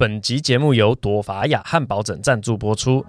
[0.00, 3.04] 本集节目由朵法雅汉堡枕赞助播出。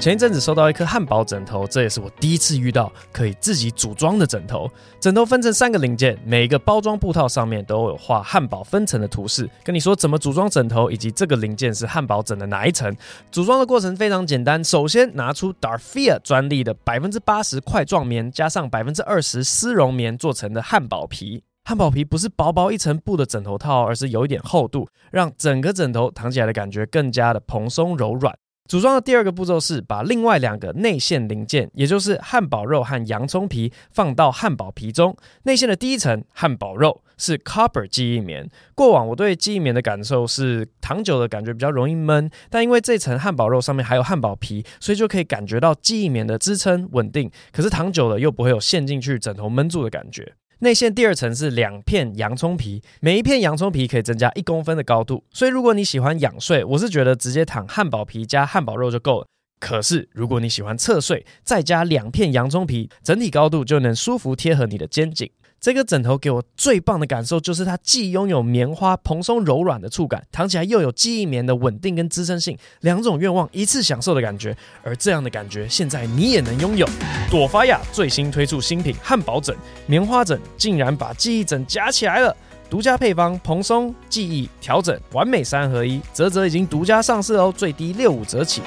[0.00, 4.66] 前一阵子收到一颗汉堡枕头，这也是我第一次遇到可以自己组装的枕头。
[4.98, 12.96] 枕头分成三个零件，每一个包装布套上面都有画汉堡分层的图示，跟你说怎么组装枕头，以及这个零件是汉堡枕的哪一层。
[13.30, 21.42] 组装的过程非常简单，首先拿出 Darfia 专利的百分之八十块状棉，加上百分之二十丝绒棉做成的汉堡皮。
[21.68, 28.34] 汉堡皮不是薄薄一层布的枕头套，而是有一点厚度，让整个枕头躺起来的感觉更加的蓬松柔软。
[28.70, 35.14] 组装的第二个步骤是把另外两个内馅零件，也就是汉堡肉和洋葱皮放到汉堡皮中。
[35.42, 38.48] 内馅的第一层汉堡肉是 copper 记忆棉。
[38.74, 47.30] 过往我对记忆棉的感受是躺久的感觉比较容易闷，但因为这层汉堡肉上面还有汉堡皮，所以就可以感觉到记忆棉的支撑稳定。
[47.52, 50.32] 可是躺久了又不会有陷进去枕头闷住的感觉。
[50.60, 59.26] 内馅第二层是两片洋葱皮，每一片洋葱皮可以增加一公分的高度，所以如果你喜欢仰睡，我是觉得直接躺汉堡皮加汉堡肉就够了。
[59.60, 65.30] 可是如果你喜欢侧睡，再加两片洋葱皮，整体高度就能舒服贴合你的肩颈。
[65.60, 74.56] 这个枕头给我最棒的感受就是它既拥有棉花蓬松柔软的触感，躺起来又有记忆棉的稳定跟支撑性，两种愿望一次享受的感觉。
[74.84, 76.88] 而这样的感觉现在你也能拥有。
[77.28, 82.34] 朵法雅最新推出新品汉堡枕棉花枕，竟然把记忆枕夹起来了，
[82.70, 88.62] 独家配方蓬松记忆调整完美三合一，啧啧已经独家上市哦，最低六五折起。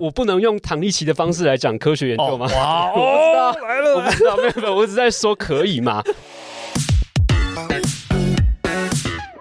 [0.00, 2.46] 我不能用唐立奇的方式来讲科学研究吗？
[2.46, 6.02] 哦、哇 哦，来了，我不知道，没有没有，我只在说可以吗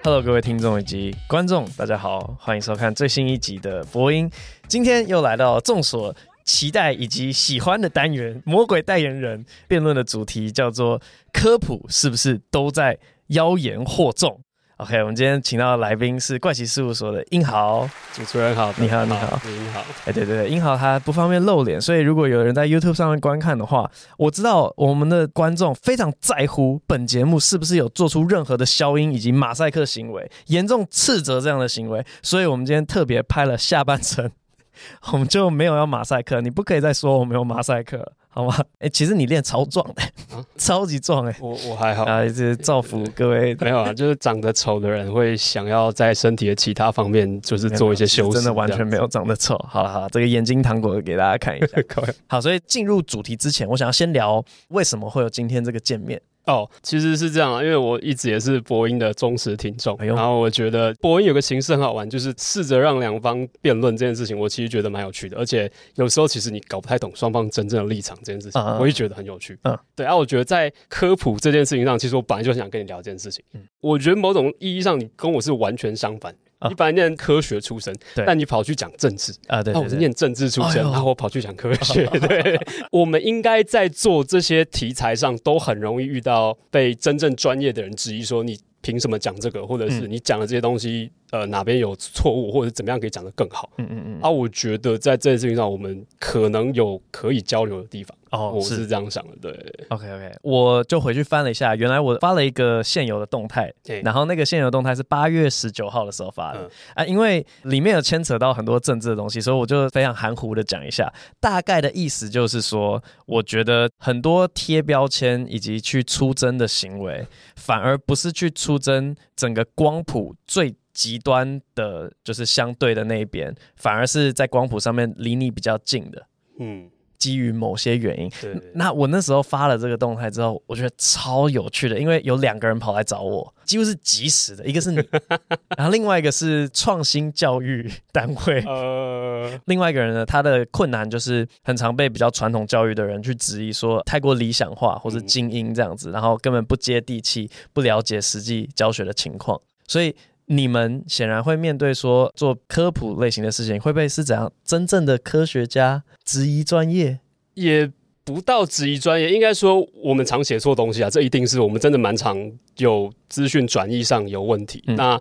[0.03, 4.29] ？Hello，各位听众以及观众，大家好，欢迎收看最新一集的播音。
[4.67, 10.99] 今天又来到众所期待以及喜欢的单元——魔鬼代言人辩论的主题，叫做
[11.33, 14.39] 科普是不是都在妖言惑众
[14.77, 34.29] ？OK，我们今天请到的来宾是怪奇事务所的英豪，主持人好，你好，你好，你好，哎，对对对，英豪他不方便露脸，所以如果有人在 YouTube 上面观看的话，我知道我们的观众非常在乎本节目是不是有做出任何的消音以及马赛克行为，严重斥责这样的行为，所以我们今天特别拍了下半程，
[35.11, 38.13] 我们就没有要马赛克，你不可以再说我们有马赛克。
[38.37, 38.55] 好吗？
[38.73, 40.03] 哎、欸，其实你练超壮的，
[40.35, 41.35] 啊、 超级壮哎！
[41.41, 43.55] 我我还好啊，就是造福各位。
[43.55, 48.37] 没有啊，就是长得丑的人会想要在身体的其他方面，就是做一些修饰。
[48.37, 49.57] 真的完全没有长得丑。
[49.67, 51.67] 好了好了，这个眼睛糖果给大家看一下。
[52.29, 56.21] 好，所以进入主题之前，我想要先聊为什么会有今天这个见面。
[56.47, 69.59] 哦，其实是这样啊，因为我一直也是播音的忠实听众，哎、然后我觉得播音有个形式很好玩，就是试着让两方辩论这件事情，我其实觉得蛮有趣的，而且有时候其实你搞不太懂双方真正的立场这件事情，嗯、我也觉得很有趣。
[69.63, 73.43] 嗯，对啊，我觉得在科普这件事情上，其实我本来就想跟你聊这件事情。
[73.53, 76.33] 嗯，我觉得某种意义上，你跟我是完全相反。
[76.67, 77.95] 你本来念科学出身，
[78.25, 79.61] 但你跑去讲政治啊？
[79.61, 82.05] 对，我是念政治出身，然后我跑去讲科学。
[82.19, 82.59] 对，
[82.91, 93.69] 我们应该在做这些题材上，都很容易遇到被真正专业的人质疑说，你凭什么讲这个，或者是你讲的这些东西，呃，哪边有错误，或者怎么样可以讲得更好？
[93.77, 94.19] 嗯嗯嗯。
[94.21, 98.17] 啊，我觉得在这件事情上，我们可能有可以交流的地方。
[98.31, 99.85] 哦，我是这样想的，对。
[99.87, 126.25] OK OK，我就回去翻了一下，原来我发了一个现有的动态，对，然后那个现有动态是八月十九号的时候发的、嗯、啊，因为里面有牵扯到很多政治的东西，所以我就非常含糊的讲一下，大概的意思就是说，我觉得很多贴标签以及去出征的行为，反而不是去出征整个光谱最极端的，就是相对的那一边，反而是在光谱上面离你比较近的，
[126.59, 126.89] 嗯。
[127.17, 134.97] 基于某些原因，对对对，那我那时候发了这个动态之后，我觉得超有趣的，因为有两个人跑来找我，几乎是即时的，一个是你，
[135.75, 150.15] 然后另外一个是创新教育 单位，呃，另外一个人呢，他的困难就是很常被比较传统教育的人去质疑说太过理想化或是精英这样子，嗯、然后根本不接地气，不了解实际教学的情况，所以。
[150.47, 157.19] 你们显然会面对说做科普类型的事情，会被是怎样真正的科学家质疑专业？
[157.53, 157.91] 也
[158.23, 164.83] 不到质疑专业，应该说我们常写错东西啊，这一定是我们真的蛮常有资讯转译上有问题。
[164.87, 165.19] 嗯、那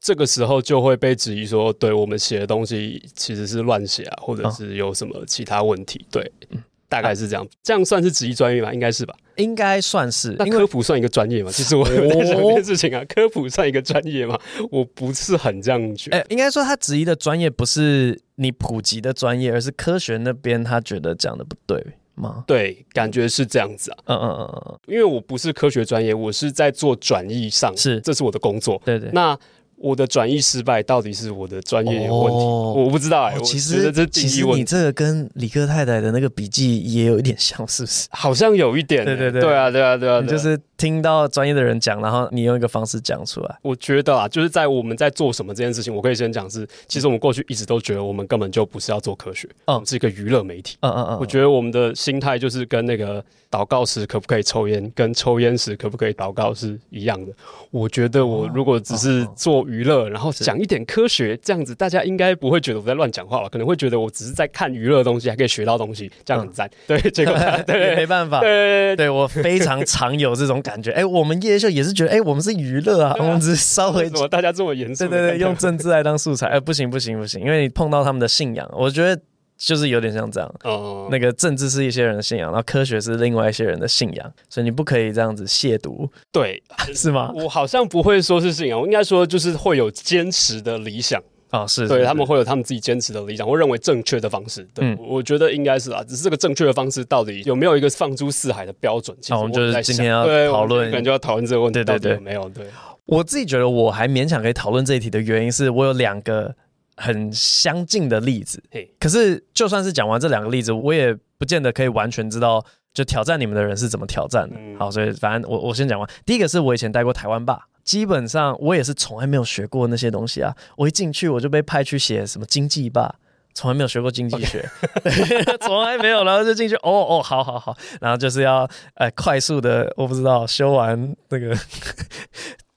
[0.00, 6.04] 这个时候就会被质疑说，对我们写的东西其实是乱写啊，或者是有什么其他问题？
[6.10, 6.32] 对。
[6.50, 6.62] 嗯
[6.94, 8.72] 大概是这样，这样算是职业专业吗？
[8.72, 10.36] 应该是吧，应该算是。
[10.38, 11.50] 那科普算一个专业吗？
[11.50, 14.38] 其实我在想这件事情啊，哦、科普算一个专业吗？
[14.70, 16.18] 我不是很这样觉得。
[16.18, 21.84] 欸、应该说他质疑的专业不是你普及的专业，而是科学那边他觉得讲的不对。
[22.14, 22.44] 吗？
[22.46, 23.98] 对，感觉是这样子啊。
[24.06, 28.80] 嗯嗯嗯嗯，因为我不是科学专业，我是在做转译上，是，这是我的工作。
[28.84, 29.36] 对对，那。
[29.84, 32.38] 我的转译失败到底是我的专业有问题？
[32.38, 33.40] 哦、我不知道哎、欸。
[33.42, 38.08] 其实这其实你这个跟李克太太的那个笔记也有一点像，是不是？
[38.10, 39.04] 好像有一点、欸。
[39.04, 43.58] 对对对，对啊对啊对啊，你就是听到专业的人讲，然后你用一个方式讲出来。
[43.62, 50.76] 我觉得啊，就是在我们在做什么这件事情，我可以先讲是，其实我们过去一直都觉得我们根本就不是要做科学，嗯，是一个娱乐媒体。
[50.80, 51.18] 嗯嗯嗯。
[51.18, 57.32] 我觉得我们的心态就是跟那个祷告时可不可以抽烟，跟抽烟时可不可以祷告是一样的。
[57.70, 60.58] 我觉得我如果只是做娱乐，然后讲。
[60.58, 63.48] 一点科学，这样子大家应该不会觉得我在乱讲话吧？
[63.50, 66.66] 可能会觉得我只是在看娱乐的东西，还可以学到东西，这样很赞。
[66.86, 67.34] 嗯、对，结果
[67.66, 68.40] 对，没办法。
[68.40, 70.90] 对对，对我非常常有这种感觉。
[70.92, 75.08] 哎、欸，我们夜夜秀也是觉得，哎、欸，我们是娱乐啊，啊，我们只是稍微怎么大家这么严肃？
[75.08, 79.20] 对对对，用政治来当素材，哎、欸，不行不行不行，因为你碰到他们的信仰，我觉得。
[79.56, 86.60] 就是有点像这样，哦，那个政治是一些人的信仰，然后科学是另外一些人的信仰，所以你不可以这样子亵渎，对，
[86.92, 87.30] 是吗？
[87.32, 91.22] 我好像不会说是信仰，我应该说就是会有坚持的理想
[91.54, 99.16] 啊、哦，是，对，他们会有他们自己坚持的理想，或认为正确的方式，对，嗯、我觉得应该是啊，只是这个正确的方式到底有没有一个放诸四海的标准？
[99.20, 102.48] 其实我们就是今天要讨论，可能就要讨论这个问题，对对没有？
[102.48, 102.66] 对，
[103.04, 106.54] 我自己觉得我还勉强可以讨论这一题的原因是我有两个。
[106.96, 108.62] 很相近的例子，
[109.00, 114.56] 可是就算是讲完这两个例子，我也不见得可以完全知道，就挑战你们的人是怎么挑战的。
[114.78, 116.08] 好，所以反正我我先讲完。
[116.24, 120.56] 第一个是我以前待过台湾吧，基本上我也是从来没有学过那些东西啊。
[120.76, 123.16] 我一进去我就被派去写什么经济吧，
[123.52, 124.68] 从来没有学过经济学，
[125.60, 131.54] 从.来没有，然后就进去，哦哦，好好好，然后就是要呃快速的，我不知道修完那个。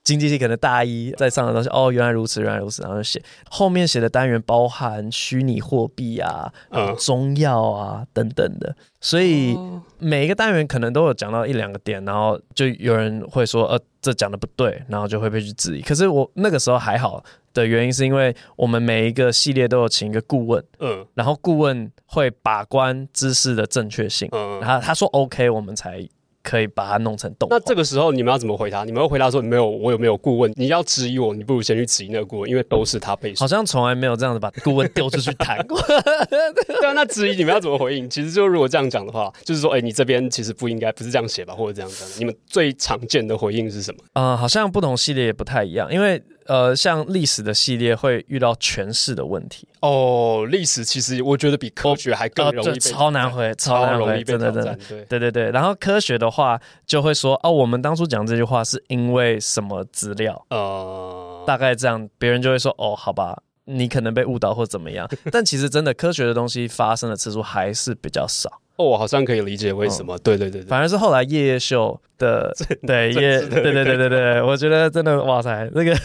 [0.08, 3.22] 经济系可能大一在上的东西哦，原来如此，原来如此，然后写。
[3.50, 9.54] 后面写的单元包含虚拟货币啊、嗯、中药啊等等的，所以
[10.00, 15.82] 每一个单元可能都有讲到一两个点，然后就有人会说呃这讲的不对，然后就会被去质疑。
[15.82, 17.22] 可是我那个时候还好
[17.54, 26.08] 的原因是因为我们每一个系列都有请一个顾问，嗯，然后顾问会把关知识的正确性，嗯，然后他说 OK，我们才。
[26.48, 27.58] 可以把它弄成动画。
[27.58, 28.86] 那这个时候你们要怎么回答？
[28.86, 30.50] 你们会回答说：“没有，我有没有顾问？
[30.56, 35.78] 你要质疑我，你不如先去质疑那个顾问，因为都是他背书。”好像从来没有这样子把顾问丢出去谈过。
[35.82, 38.10] 对啊，那质疑你们要怎么回应？
[38.10, 42.08] 其实就如果这样讲的话，就是说，哎、欸，你这边其实不应该不是这样写吧，或者这样讲。
[42.18, 44.00] 你们最常见的回应是什么？
[44.14, 46.22] 啊、呃，好像不同系列也不太一样，因为。
[46.48, 50.48] 呃，像历史的系列会遇到诠释的问题哦。
[50.50, 54.78] 历史其实我觉得比科学还更容易超难回，超难回，超容易被挑战。
[54.88, 55.52] 对对对对。
[55.52, 60.46] 然后科学的话就会说哦，我们当初讲这句话是因为什么资料？
[60.50, 65.10] 呃，大概这样，别人就会说哦，好吧，你可能被误导或怎么样。
[65.32, 68.62] 但其实真的科学的东西发生的次数还是比较少。
[68.78, 70.16] 哦，我好像可以理解为什么。
[70.16, 72.56] 嗯、对，对对对，反而是后来夜夜秀的，
[72.88, 75.96] 对夜，对对对对对， 我觉得真的哇塞，那个。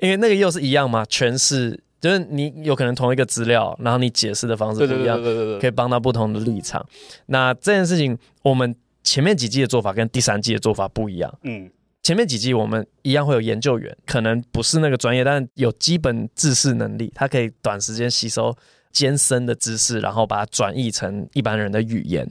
[0.00, 5.22] 因为那个又是一样嘛，全是就是你有可能同一个资料，然后你解释的方式不一样，
[5.60, 6.84] 可以帮到不同的立场。
[7.26, 11.32] 那这件事情，我们前面几季的做法跟第三季的做法不一样。
[11.42, 11.70] 嗯，
[12.02, 18.54] 前面几季我们一样会有研究员，可能不是那个专业，但有基本知识能力，他可以短时间吸收
[18.94, 22.26] 艰深的知识，然后把它转译成一般人的语言。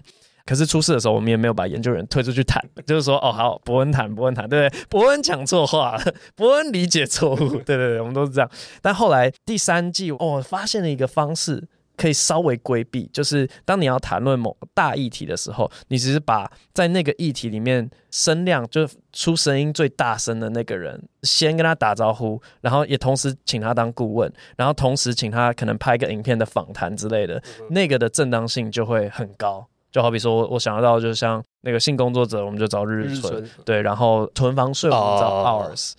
[0.46, 4.86] 可是出事的时候，我们也没有把研究人推出去谈，就是说，哦，好，伯恩谈，伯恩谈，对不对？
[4.90, 5.98] 博恩讲错话
[6.36, 8.50] 伯， 恩理解错误，对对对，我们都是这样。
[8.82, 29.68] 但后来第三季，我，发现了一个方式，可以稍微规避，就是当你要谈论某大议题的时候，你只是把在那个议题里面声量就出声音最大声的那个人，先跟他打招呼，然后也同时请他当顾问，然后同时请他可能拍个影片的访谈之类的，那个的正当性就会很高。
[29.92, 35.94] 就好比说，我我想到就是像那个性工作者，我们就找日日春，对，然后囤房税我们找 Ours，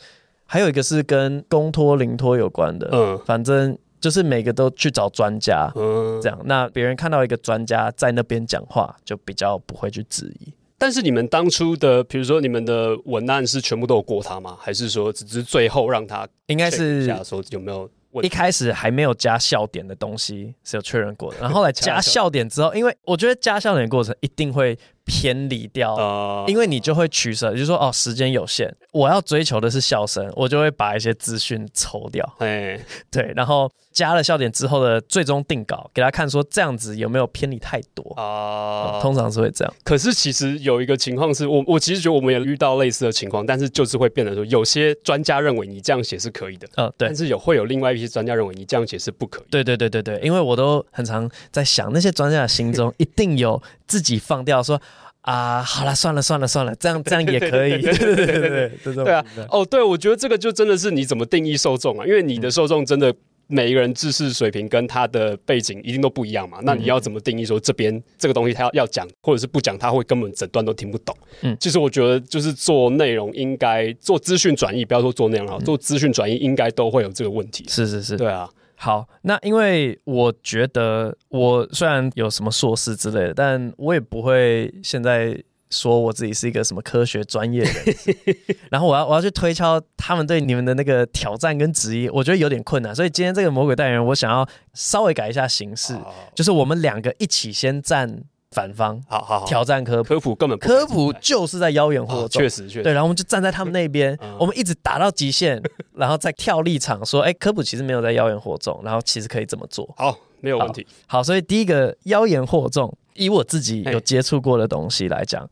[0.46, 10.52] 还有一个是跟公托、临托有关的，嗯，反正就是每个都去找专家，嗯，这样，那别人看到一个专家在那边讲话，就比较不会去质疑。
[10.76, 14.56] 但是你们当初的，比如说你们的文案是全部都有过他吗？
[14.60, 17.88] 还是说只是最后让他应该是说有没有？
[18.22, 32.24] 一开始还没有加笑点的东西是有确认过的，然后后来加 笑点之后，因为我觉得加笑点的过程一定会偏离掉，呃、因为你就会取舍，就是说哦，时间有限，我要追求的是笑声，我就会把一些资讯抽掉。
[32.38, 32.80] 哎，
[33.10, 39.00] 对，然后加了笑点之后的最终定稿给他看，说这样子有没有偏离太多啊、呃嗯？
[39.02, 39.74] 通常是会这样。
[39.84, 49.44] 可是其实有一个情况是我，我其实觉得我们也遇到类似的情况，但是就是会变得说，有些专家认为你这样写是可以的，嗯、呃，对，但是有会有另外一些专家认为你这样写是不可以。
[49.50, 54.80] 对对对对对，因为我都很常在想，那些专家的心中 一定有自己放掉说。
[55.24, 62.06] 啊，好了，算了，算了，算了，这样这样也可以，对对对对对对啊，哦，对，我觉得这个就真的是你怎么定义受众啊？
[62.06, 63.14] 因为你的受众真的
[63.46, 71.16] 每一个人知识水平跟他的背景一定都不一样嘛，那你要怎么定义说这边这个东西他要要讲，或者是不讲，他会根本整段都听不懂？
[71.40, 77.64] 嗯，其实我觉得就是做内容应该做资讯转译，不要说做内容好，做资讯转译应该都会有这个问题。
[77.66, 78.46] 是是是，对啊。
[78.84, 88.14] 好，那因为我觉得我虽然有什么硕士之类的，但我也不会现在说我自己是一个什么科学专业人士。
[88.70, 92.94] 然后我要我要去推敲他们对你们的那个挑战跟质疑，我觉得有点困难。
[92.94, 95.98] 所以今天这个魔鬼代言人，我想要稍微改一下形式，
[96.34, 98.24] 就是我们两个一起先站。
[98.54, 105.60] 反方，好好好，挑战科普，科普根本科普就是在妖言惑众，确实确实，对，然后我们就站在他们那边，嗯、我们一直打到极限，
[105.94, 110.86] 然后再跳立场说，哎，科普其实没有在妖言惑众，然后其实可以这么做，好，没有问题。
[111.06, 115.50] 好，好，所以第一个妖言惑众，以我自己有接触过的东西来讲，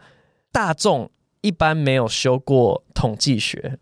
[0.52, 3.78] 大众一般没有修过统计学。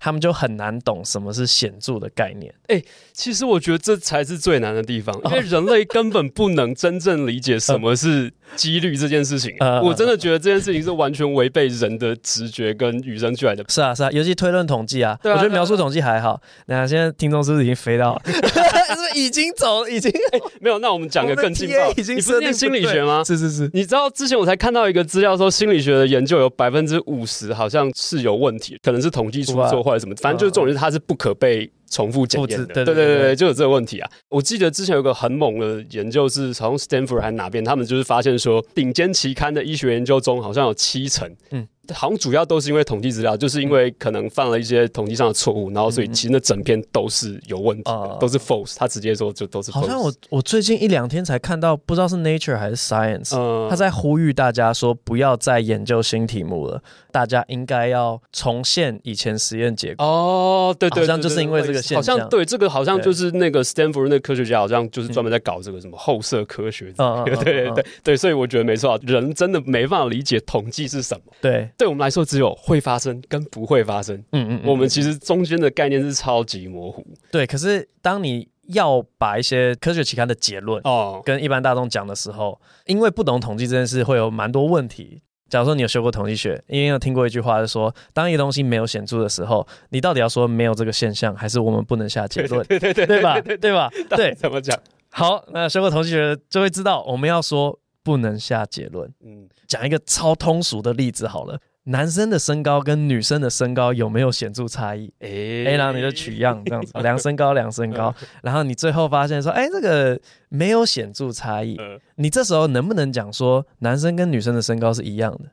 [0.00, 2.54] 他们就很难懂什么是显著的概念。
[2.66, 2.84] 哎、欸，
[3.16, 9.54] 其实我觉得这才是最难的地方，因为人类根本不能真正理解什么是几率这件事情。
[9.82, 13.64] 我真的觉得这件事情是完全违背人的直觉跟与生俱来的。
[13.70, 16.40] 是啊，是啊，尤其推论统计啊，我觉得描述统计还好。
[16.66, 18.22] 那现在听众是不是已经飞到了？
[18.26, 19.86] 是不是已经走？
[19.88, 20.80] 已经、 欸、没有？
[20.80, 21.92] 那我们讲个更劲爆。
[21.96, 23.22] 已经你不是念心理学吗？
[23.24, 23.70] 是是是。
[23.72, 29.98] 你知道之前我才看到一个资料说，心理学的研究有百分之五十好像是有问题，可能是统计出错或者。
[30.00, 30.14] 什么？
[30.20, 32.66] 反正就是重点是它是不可被重复检验的。
[32.66, 34.10] 对对对对，就有这个问题啊！
[34.28, 41.68] 我记得之前有个很猛的研究是从 Stanford 还是哪边，他们就是发现说，顶尖期刊的医学研究中，好像有七成，嗯。
[41.92, 48.76] 好像主要都是因为统计资料，就是因为可能犯了一些统计上的错误，然后所以其实那整篇都是有问题的，嗯、都是 false。
[48.76, 49.80] 他直接说就都是 false。
[49.80, 60.04] 好像我我最近一两天才看到，不知道是 Nature 还是 Science，、嗯、他在呼吁大家说不要再研究新题目了，大家应该要重现以前实验结果。
[60.06, 62.16] 哦，对对，好像就是因为这个现象。
[62.16, 66.92] 好像对这个好像就是那个 Stanford 那科学家好像就是专门在搞这个什么后设科学。
[66.98, 71.32] 嗯、对对对对，对，所以我觉得没错，人真的没办法理解统计是什么。
[71.40, 72.54] 对，对我们来说只有。
[72.54, 77.04] 会发生跟不会发生，嗯嗯，嗯，我们其实中间的概念是超级模糊。
[77.30, 85.20] 对，可是当你要把一些科学期刊的结论哦跟一般大众讲的时候，因为不懂统计这件事，会有蛮多问题。
[85.50, 92.64] 假如说你有修过统计学，因为有听过一句话是说，当一个东西没有显著的时候，你到底要说没有这个现象，还是我们不能下结论？
[92.66, 93.40] 对对对，对吧？
[93.40, 93.90] 对吧？
[94.10, 94.76] 对，怎么讲？
[95.10, 99.12] 好，那修过统计学就会知道，我们要说不能下结论。
[99.24, 101.58] 嗯，讲一个超通俗的例子好了。
[101.86, 105.12] 男生的身高跟女生的身高有没有显著差异？
[105.18, 110.18] 哎、欸，然后你就取样这样子， 量身高，量身高，然后你最后发现说，哎、欸，这个
[110.48, 111.78] 没有显著差异。
[112.16, 115.50] 你这时候能不能讲说，男生跟女生的身高是一样的？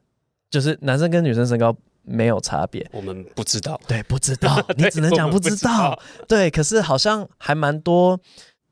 [0.50, 2.89] 就是男生跟女生身高没有差别？
[2.93, 6.00] 我们不知道，对，不知道，你只能讲不知道。
[6.29, 8.17] 对，可是好像还蛮多。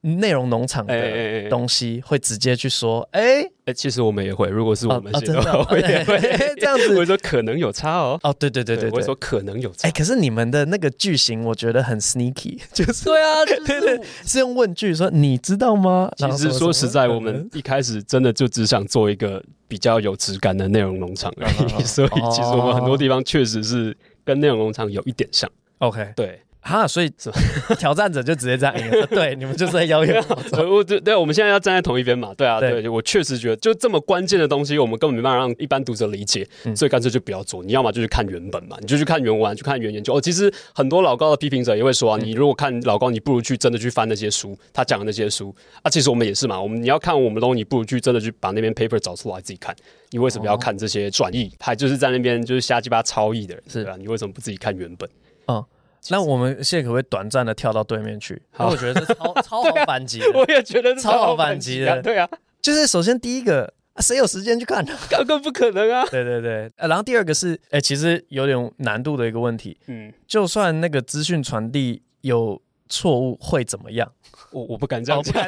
[0.01, 5.81] 内容农场的东西会直接去说，哎、欸、哎、欸，其实我们也会，如果是我们写的话，哦哦、会。
[5.81, 6.19] 会
[6.57, 8.17] 这样子， 会说可能有差哦。
[8.23, 9.87] 哦，对对对对，对，会说可能有差。
[9.87, 16.09] 哎、欸，可是你们的那个句型，我觉得很 sneaky， 就是对啊， 对对，是用问句说你知道吗？
[16.15, 21.47] 其实说实在，我们一开始真的就只想做一个比较有质感的内容农场而
[21.79, 25.49] 已，所以其实我们很多地方确实是跟内容农场有一点像。
[25.79, 26.41] OK，对。
[26.61, 27.09] 哈，所以
[27.79, 29.07] 挑战者就直接这样赢了。
[29.07, 30.69] 对，你们就是在妖言惑众。
[30.69, 32.33] 我对对，我们现在要站在同一边嘛？
[32.35, 37.63] 对啊，对，对我确实觉得，就这么关键的东西，我们根本没办法让一般读者理解，嗯、所以干脆就不要做。
[37.63, 40.13] 你要么就去看原本嘛，你就去看原文，去看原研究。
[40.15, 45.89] 哦，其实很多老高的批评者也会说啊，你如果看老高，你不如去真的去翻那些书，他讲的那些书啊。
[45.89, 49.73] 其实我们也是嘛，我们你要看我们东西，你不如去真的去把那边 paper 找出来自己看。
[50.11, 51.51] 你为什么要看这些转译？
[51.59, 53.95] 还就是在那边就是瞎鸡巴抄译的人，是吧？
[53.97, 55.09] 你为什么不自己看原本？
[55.47, 55.63] 嗯。
[56.09, 58.41] 那我们现在可不可以短暂的跳到对面去？
[58.57, 62.01] 我觉得这超 超好反击，我也觉得超好反击的。
[62.01, 62.27] 对啊，
[62.61, 64.85] 就是首先第一个，谁有时间去看？
[65.09, 66.05] 根本不可能啊！
[66.11, 69.77] 对对对，然后第二个是，哎，其实有点难度的一个问题。
[69.87, 74.11] 嗯，就算那个资讯传递有错误会怎么样？
[74.51, 75.43] 我我不敢这样讲，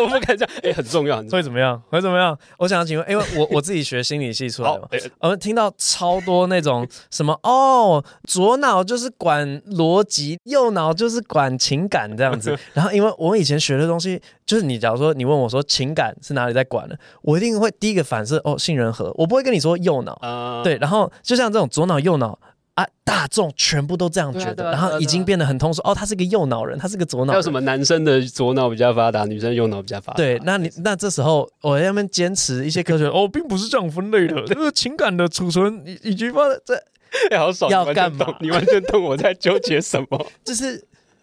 [0.00, 0.54] 我不敢这样。
[0.62, 1.82] 哎、欸， 很重要，会怎么样？
[1.90, 2.36] 会怎么样？
[2.58, 12.56] 我想要请问，因为我我自己学心理系出来的嘛，我们听到超多那种什么哦，左脑就是管逻辑，右脑就是管情感这样子。
[12.72, 20.16] 然后，因为我以前学的东西，就是你假如说你问我说情感是哪里在管的，我一定会第一个反射哦，杏仁核，我不会跟你说右脑。
[20.22, 22.38] Uh、对，然后就像这种左脑右脑。
[22.82, 22.88] 啊！
[23.04, 25.82] 大众全部都这样觉得，然后已经变得很通俗。
[25.82, 27.32] 哦，他是个右脑人，他是个左脑。
[27.32, 30.16] 还有什么男生的左脑比较发达，女生右脑比较发达？
[30.16, 34.42] 对，那你那这时候我要们坚持一些科学哦，并不是这样分类的。
[34.46, 38.34] 这 个情感的储存以以及放在这，好爽，要干嘛？
[38.40, 40.26] 你完全懂我在纠结什么？
[40.44, 40.82] 就是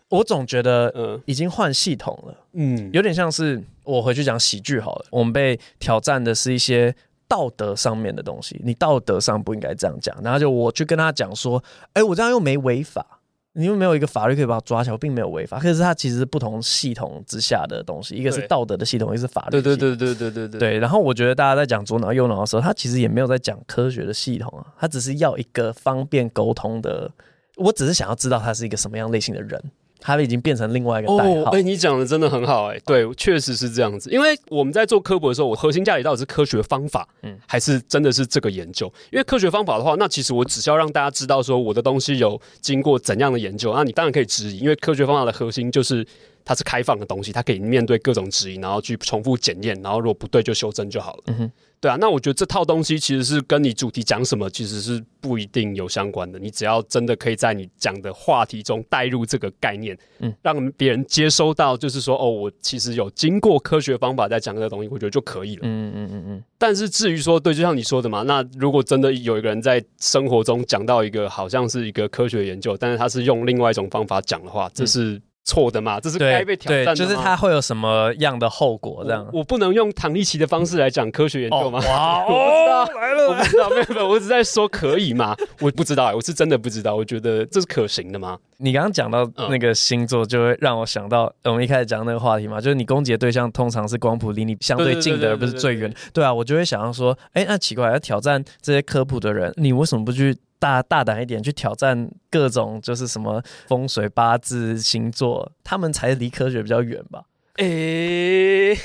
[0.10, 5.06] 我总觉得，嗯，已经换系统了，嗯，有点像是我回去讲喜剧好了。
[5.10, 6.94] 我们被挑战的是一些。
[7.28, 10.16] 道德上面的东西，你道德上不应该这样讲。
[10.24, 13.06] 然后就我去跟他讲说，哎，我这样又没违法，
[13.54, 15.60] 你又没有一个法律可以把我抓起来，我并没有违法。
[15.60, 19.52] 可是它其实是不同系统之下的东西，一个是道德的系统，一个是法律。
[19.52, 20.60] 对对对对对对对。
[20.60, 27.12] 对，然后我觉得大家在讲左脑右脑的时候，他其实也没有在讲科学的系统啊，他只是要一个方便沟通的。
[27.56, 29.60] 我只是想要知道他是一个什么样类型的人。
[30.00, 31.30] 它已经变成另外一个代号。
[31.30, 34.10] 哎、哦欸，你讲的真的很好、欸，哎，对，确实是这样子。
[34.12, 38.92] 因为我们在做科普的时候，我核心价值到底是科学方法，嗯，还是真的是这个研究？
[39.12, 46.06] 因为科学方法的话，那其实我只需要让大家知道说我的东西有经过怎样的研究，那你当然可以质疑，因为科学方法的核心就是
[46.46, 51.24] 它是开放的东西，它可以面对各种质疑，然后去重复检验，然后如果不对就修正就好了。
[51.28, 51.52] 嗯哼。
[51.80, 56.40] 对啊，那我觉得这套东西其实是跟你主题讲什么其实是不一定有相关的。
[56.40, 65.62] 你只要真的可以在你讲的话题中带入这个概念，嗯，让别人接收到，就是说，哦，我其实有经过科学方法在讲这个东西，我觉得就可以了。
[65.64, 66.44] 嗯嗯嗯嗯。
[66.58, 75.22] 但是至于说，对，就像你说的嘛，那如果真的有一个人在生活中讲到一个好像是一个科学研究，但是他是用另外一种方法讲的话，这是。
[75.48, 76.96] 嗯错的嘛，这是该被挑战的。
[76.96, 79.02] 就是他会有什么样的后果？
[79.06, 81.80] 这样我，我不能用唐立奇的方式来讲科学研究吗？
[81.82, 85.34] 哦、哇， 我不知道，哦、来了，我不知道，没有没有，我只在说可以吗？
[85.62, 86.96] 我不知道，我是真的不知道。
[86.96, 88.38] 我觉得这是可行的吗？
[88.58, 95.94] 你刚刚讲到那个星座，就会让我想到我们一开始讲那个话题嘛，就是你攻击的对象通常是光谱离你相对近的，而不是最远。
[96.12, 100.36] 对啊，我就会想要说，哎，那奇怪，要挑战这些科普的人，你为什么不去？
[100.60, 107.24] 大大胆一点去挑战各种，就是什么风水八字星座，他们才离科学比较远吧？
[107.58, 108.82] 诶、欸，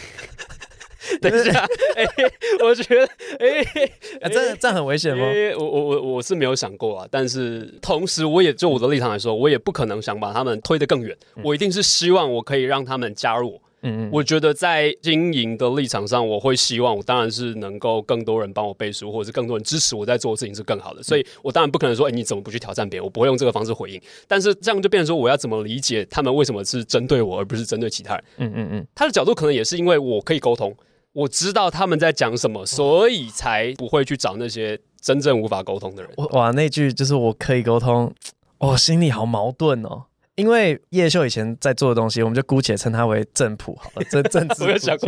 [1.20, 1.64] 等一下，
[1.96, 2.32] 诶、欸，
[2.64, 3.06] 我觉得，
[3.38, 3.84] 诶、欸，
[4.22, 5.24] 啊、这这很危险吗？
[5.26, 13.61] 欸、我我我我是没有想过啊，但是同时，我也就我的立场来说，我也不可能想把他们推得更远，嗯、我一定是希望我可以让他们加入我。
[13.82, 21.02] 嗯，我觉得在经营的立场上，我会希望我当然是能够更多人帮我背书，或者是更多人支持我在做的事情是更好的。
[21.02, 23.04] 所以我当然不可能说，哎，你怎么不去挑战别人？
[23.04, 24.00] 我不会用这个方式回应。
[24.28, 28.24] 但是这样就变成说，我要怎么理解他们为什么是针对我，而不是针对其他人？
[28.38, 30.72] 嗯嗯嗯，他的角度可能也是因为我可以沟通，
[31.12, 36.12] 我知道他们在讲什么，所以才不会去找那些真正无法沟通的人。
[36.30, 38.14] 哇，那句就是我可以沟通，
[38.58, 40.04] 我心里好矛盾哦。
[40.36, 44.02] 因为叶秀以前在做的东西，我们就姑且称它为正谱好了。
[44.10, 44.64] 这政治，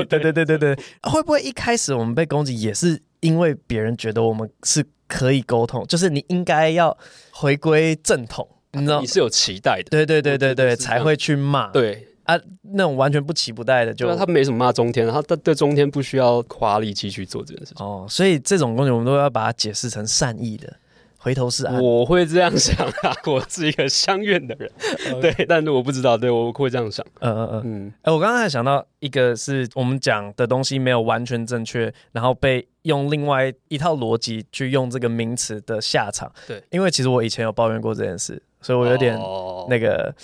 [0.06, 6.96] 对对对对对，会不会一开始我们被攻击也是因为别人觉得我们是可以沟通，就是你应该要
[7.30, 9.00] 回归正统，你知道？
[9.00, 11.68] 你是有期待的，对对对对对，才会去骂。
[11.68, 12.38] 对啊，
[12.72, 17.86] 那种完全不期不待的，就他没什么骂中天，他他对中天不需要花力气去做这件事情。
[17.86, 20.70] 哦，所以这种东西我们都要把它解释成善意的。
[21.24, 24.70] 回头是岸，我会这样想啊， 我是一个相怨的人，
[25.22, 39.18] 对，但是我不知道，对，我会这样想，嗯嗯嗯嗯，哎、欸，我刚刚还想到一个是我们讲的东西没有完全正确，然后被用另外一套逻辑去用这个名词的下场，对，因为其实我以前有抱怨过这件事，所以我有点
[39.70, 40.14] 那个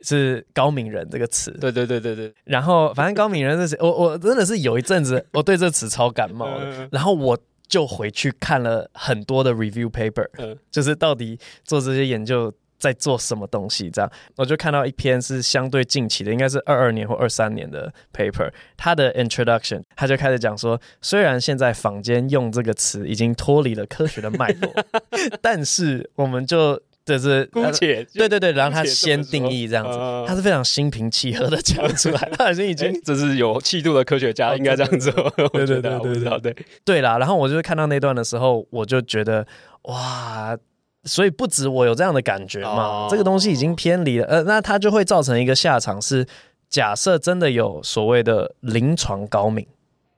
[0.00, 7.38] 是高敏人这个词，对对对对对，然后反正高敏人这词，我我真的是有一阵子我对这词超感冒的，然后我。
[7.70, 24.74] 就回去看了很多的 review paper，嗯，就是到底做这些研究在做什么东西，这样我就看到一篇是相对近期的，应该是二二年或二三年的 paper，它的 introduction，他就开始讲说，虽然现在坊间用这个词已经脱离了科学的脉络，
[25.40, 26.82] 但是我们就。
[27.18, 35.12] 就是姑且，对对对，然后他先定义这样子，呃、他是非常心平气和的讲出来， 他好像已经这是有气度的科学家应该这样做，
[35.52, 37.18] 对对对对对对对，对啦。
[37.18, 39.46] 然后我就是看到那段的时候，我就觉得
[39.82, 40.56] 哇，
[41.04, 46.26] 所以不止我有这样的感觉嘛，哦、这个东西已经偏离了，呃，那它就会造成一个下场是，
[46.68, 49.66] 假设真的有所谓的临床高明，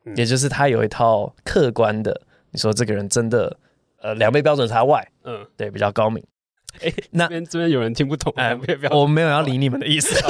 [0.04, 3.56] 嗯、也就是他有一套客观的，你说这个人真的
[4.02, 6.22] 呃两倍标准差外，嗯，对，比较高明。
[6.80, 10.14] 哎， 那边这边有人听不懂，哎，不要不要，我没有要理你们的意思。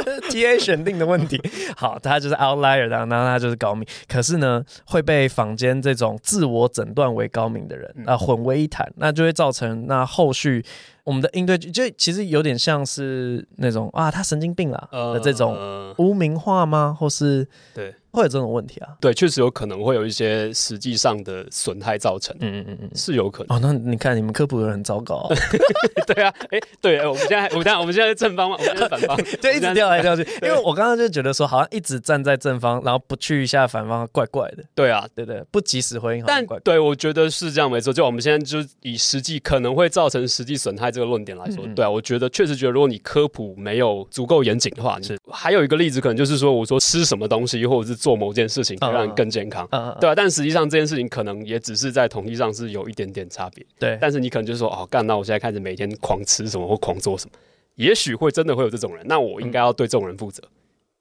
[0.30, 1.40] TA 选定的问题。
[1.76, 3.86] 好，他就是 outlier，然后他就是高明。
[4.08, 10.64] 可是呢，会被坊间这种自我诊断为高明的人啊、呃、混为一谈，那就会造成那后续。
[11.04, 16.96] 我们的应对就其实有点像是那种啊，他神经病了的这种无名化吗？
[16.98, 17.94] 或是对。
[18.12, 18.88] 会有这种问题啊？
[19.00, 22.36] 对，确实有可能会有一些实际上的损害造成。
[22.40, 23.56] 嗯嗯嗯是有可能。
[23.56, 25.30] 哦，那你看你们科普的很糟糕。
[26.08, 28.56] 对啊，哎，对，我们现在，我们我们现在正方吗？
[28.58, 30.26] 我们现在 反方，就，一直调来调去。
[30.42, 34.64] 因为我刚刚就觉得说，好像一直站在正方，然后不去一下反方，怪怪的。
[34.74, 36.24] 对啊，对对，不及时回应。
[36.26, 37.92] 但对，我觉得是这样没错。
[37.92, 45.18] 就我们现在就以实际可能会造成实际损害这个论点来说，对啊，我觉得确实觉得，如果你科普没有足够严谨的话，是。
[45.30, 48.76] 还有一个例子，可能就是说，我说吃什么东西，或者是做某件事情。
[48.80, 53.98] 会让人更健康，嗯、对啊，但实际上这件事情可能也只是在统计上是有一点点差别，对。
[54.00, 57.32] 但是你可能就是说，哦，干，那我现在开始每天狂吃什么或狂做什么，
[57.74, 60.42] 也许会真的会有这种人，那我应该要对这种人负责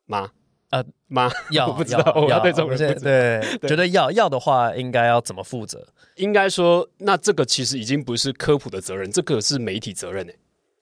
[0.06, 0.30] 吗？
[0.70, 1.30] 呃，吗？
[1.52, 2.78] 要 我不知道，要我要对这种人。
[3.00, 5.88] 对，对觉得要要的话，应该要怎么负责？
[6.16, 10.36] 应该说，那这个其实已经不是科普的责任，这个是媒体责任诶。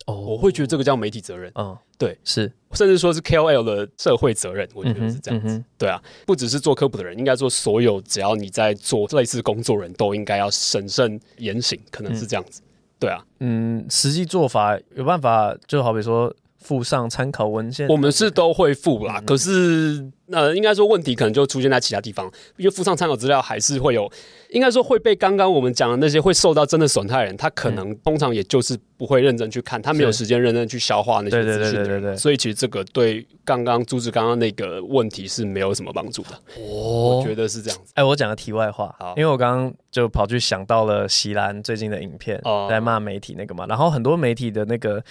[0.07, 1.51] 哦，我会觉得这个叫媒体责任。
[1.55, 5.63] 嗯，对，是，甚至说是 KOL 的社会责任，我觉得是这样子。
[5.77, 12.61] 对啊，不只是做科普的人，应该说所有只要你在做类似工作人都应该要审慎言行，可能是这样子。
[12.99, 16.33] 对啊，嗯，实际做法有办法，就好比说。
[16.59, 19.19] 附上参考文献，我们是都会附啦。
[19.19, 24.11] 嗯、可是，呃，应该说问题可能就出现在其他地方，因为附上参考资料还是会有，
[24.49, 31.59] 应该说会被刚刚我们讲的那些会受到真的损害的人，他可能通常也就是不会认真去看，他没有时间认真去消化那些资讯。
[31.61, 32.17] 对对对对对。
[32.17, 36.31] 所以其实这个对刚刚阻止刚刚那个问题是没有什么帮助的。
[36.57, 37.93] 哦，我觉得是这样子。
[37.95, 45.03] 哎，我讲个题外话，好，因为我刚刚就跑去想到了席兰最近的影片，哦、在骂媒体那个嘛，然后很多媒体的那个。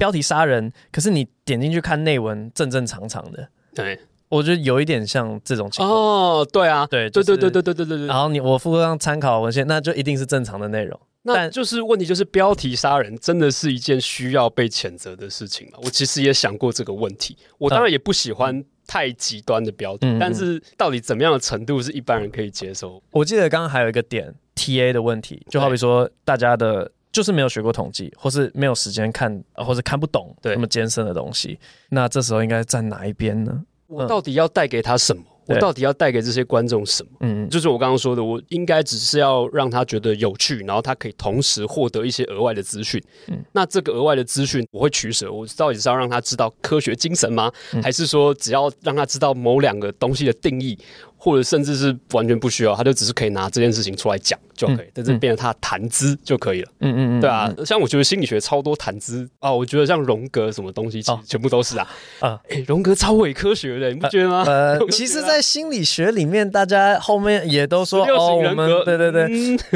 [0.00, 3.46] 标题杀人，可是你点进去看内文，正正常常的。
[3.74, 5.94] 对，我觉得有一点像这种情况。
[5.94, 8.06] 哦，对啊，对，对，对，对，对，对，对，对。
[8.06, 10.98] 然后你我附上参考文献，那就一定是正常的内容。
[11.24, 15.78] 那就是问题，就是标题杀人真的是一件需要被谴责的事情吗？
[15.82, 17.36] 我其实也想过这个问题。
[17.58, 23.02] 我当然也不喜欢太极端的标题，嗯、但是到底怎么样的程度是一般人可以接受？
[23.10, 26.90] 我记得刚刚还有一个点，TA 的问题，就好比说大家的。
[27.12, 31.58] 就是没有学过统计，或是没有时间看，或是看不懂那么艰深的东西。
[31.88, 33.62] 那这时候应该站哪一边呢？
[33.86, 35.22] 我到底要带给他什么？
[35.46, 37.10] 我到底要带给这些观众什么？
[37.22, 43.02] 嗯，就是我刚刚说的，我应该只是要让他觉得有趣，然后他可以同时获得一些额外的资讯。
[43.26, 47.50] 嗯，那这个额外的资讯我会取舍，我到底是要让他知道科学精神吗？
[47.72, 50.78] 嗯，还是说只要让他知道某两个东西的定义？
[51.22, 56.70] 或者甚至是完全不需要，他就只是可以拿这件事情出来讲就可以，但是变成他的谈资就可以了。
[56.80, 61.86] 嗯嗯嗯，对啊，像我觉得心理学超多谈资啊，我觉得像荣格什么东西，全部都是啊。
[62.20, 64.44] 啊，哎，荣格超伪科学的，你不觉得吗？
[64.48, 69.28] 呃， 其实，在心理学里面，大家后面也都说哦，我们对对对，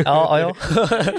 [0.02, 0.50] 然后哎呦，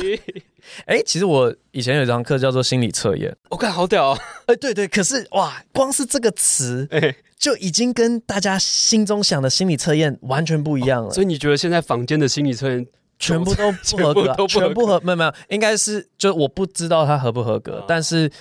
[0.88, 4.20] 哎，其实我以前有一堂课叫做心理测验，我看好屌啊！
[4.48, 7.16] 哎，对对，可是哇，光是这个词，哎。
[7.38, 11.10] 就已经跟大家心中想的心理测验完全不一样了。
[11.10, 12.86] 哦，所以你觉得现在坊间的心理测验
[13.20, 17.80] 全部都不合格，啊，全部合没有没有，应该是就我不知道它合不合格。
[17.80, 18.32] 哦，但是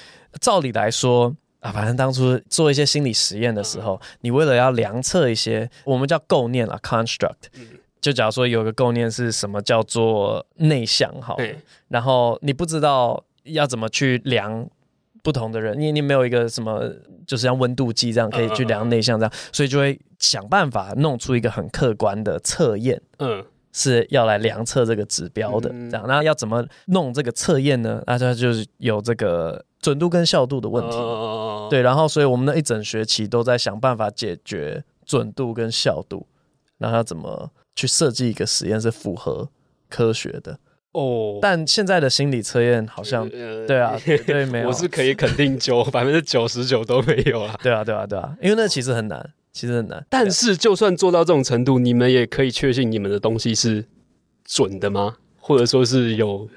[0.41, 7.67] 照理来说啊，反正当初做一些心理实验的时候，嗯，你为了要量测一些我们叫构念啊 construct，嗯，
[8.01, 11.57] 就假如说有个构念是什么叫做内向好，嗯，
[11.89, 14.69] 然后你不知道要怎么去量。
[15.25, 16.85] 不同的人，你你没有一个什么，
[17.27, 26.05] 就是像温度计这样可以去量内向这样，所以就会想办法弄出一个很客观的测验，嗯，是要来量测这个指标的，这样。
[26.07, 28.03] 那要怎么弄这个测验呢？
[28.07, 30.97] 那它就是有这个准度跟效度的问题，
[31.71, 31.81] 对。
[31.81, 36.27] 然后，所以我们的一整学期都在想办法解决准度跟效度，
[36.77, 39.49] 然后要怎么去设计一个实验是符合
[39.89, 40.59] 科学的。
[40.95, 47.59] 哦，oh, 但现在的心理测验好像，呃、对啊，对，没有，我是可以肯定九 百分之九十九都没有啊。
[47.63, 50.05] 对啊，对啊，对啊，因为那其实很难，其实很难。
[50.09, 53.85] 但是就算做到这种程度，你们也可以确信你们的东西是
[54.45, 55.17] 准的吗？
[55.39, 56.49] 或者说是有？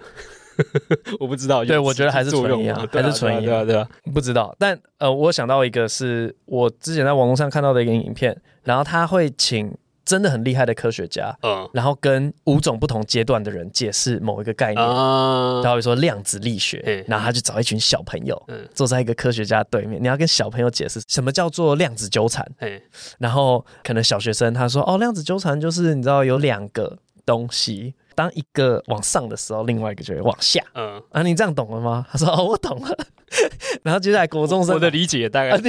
[1.20, 1.66] 我不知道。
[1.66, 4.56] 对，我觉得还是纯一啊，还是纯一样，对啊，对啊，不知道。
[4.60, 9.76] 但呃，我想到一个是我之前在网络上看到的一个影片，然后他会请。
[10.08, 22.82] 真的很厉害的科学家，嗯，然后跟五种不同阶段的人解释某一个概念，啊，他会说量子力学，嗯，然后他就找一群小朋友，嗯，坐在一个科学家对面，你要跟小朋友解释什么叫做量子纠缠，嗯，
[23.20, 32.04] 然后可能小学生他说，哦，量子纠缠就是你知道有两个东西，当一个往上的时候，另外一个就会往下，嗯，啊，你这样懂了吗？
[32.12, 32.98] 他说，哦，我懂了。
[33.86, 35.52] 然后接下来国中生，我的理解大概。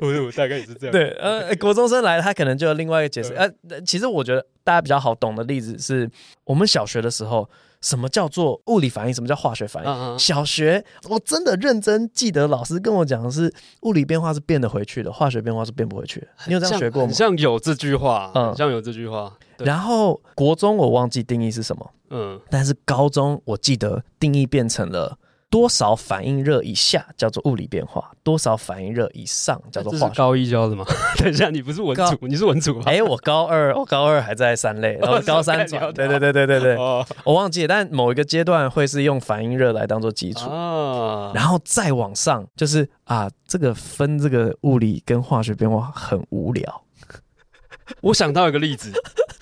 [0.00, 0.92] 我我大概也是这样。
[0.92, 3.34] 对，呃，国中生来了，他可能就有另外一个解释。
[3.34, 3.50] 呃，
[3.84, 6.08] 其实我觉得大家比较好懂的例子是
[6.44, 7.50] 我们小学的时候。
[7.84, 9.12] 什么叫做物理反应？
[9.12, 9.90] 什么叫化学反应？
[9.90, 16.26] 嗯嗯，小学我真的认真记得老师跟我讲的是物理变化是变得回去的，化学变化是变不回去的。
[16.46, 17.08] 你有这样学过吗？
[17.08, 19.30] 好像有这句话，嗯，像有这句话。
[19.58, 25.18] 然后国中我忘记定义是什么，嗯，但是高中我记得定义变成了。
[25.54, 30.06] 多少反应热以下叫做物理变化，多少反应热以上叫做化学。
[30.08, 30.84] 是高一教的吗？
[31.16, 32.82] 等一下，你不是文组，你是文组吗？
[32.86, 35.80] 哎、欸，我高二，我高二还在三类， 然后高三转。
[35.94, 37.68] 对对对对对对，哦、我忘记了。
[37.68, 46.82] 但某一个阶段会是用反应热来当做基础，哦、然后再往上就是啊，这个分这个物理跟化学变化很无聊。
[48.02, 48.92] 我想到一个例子。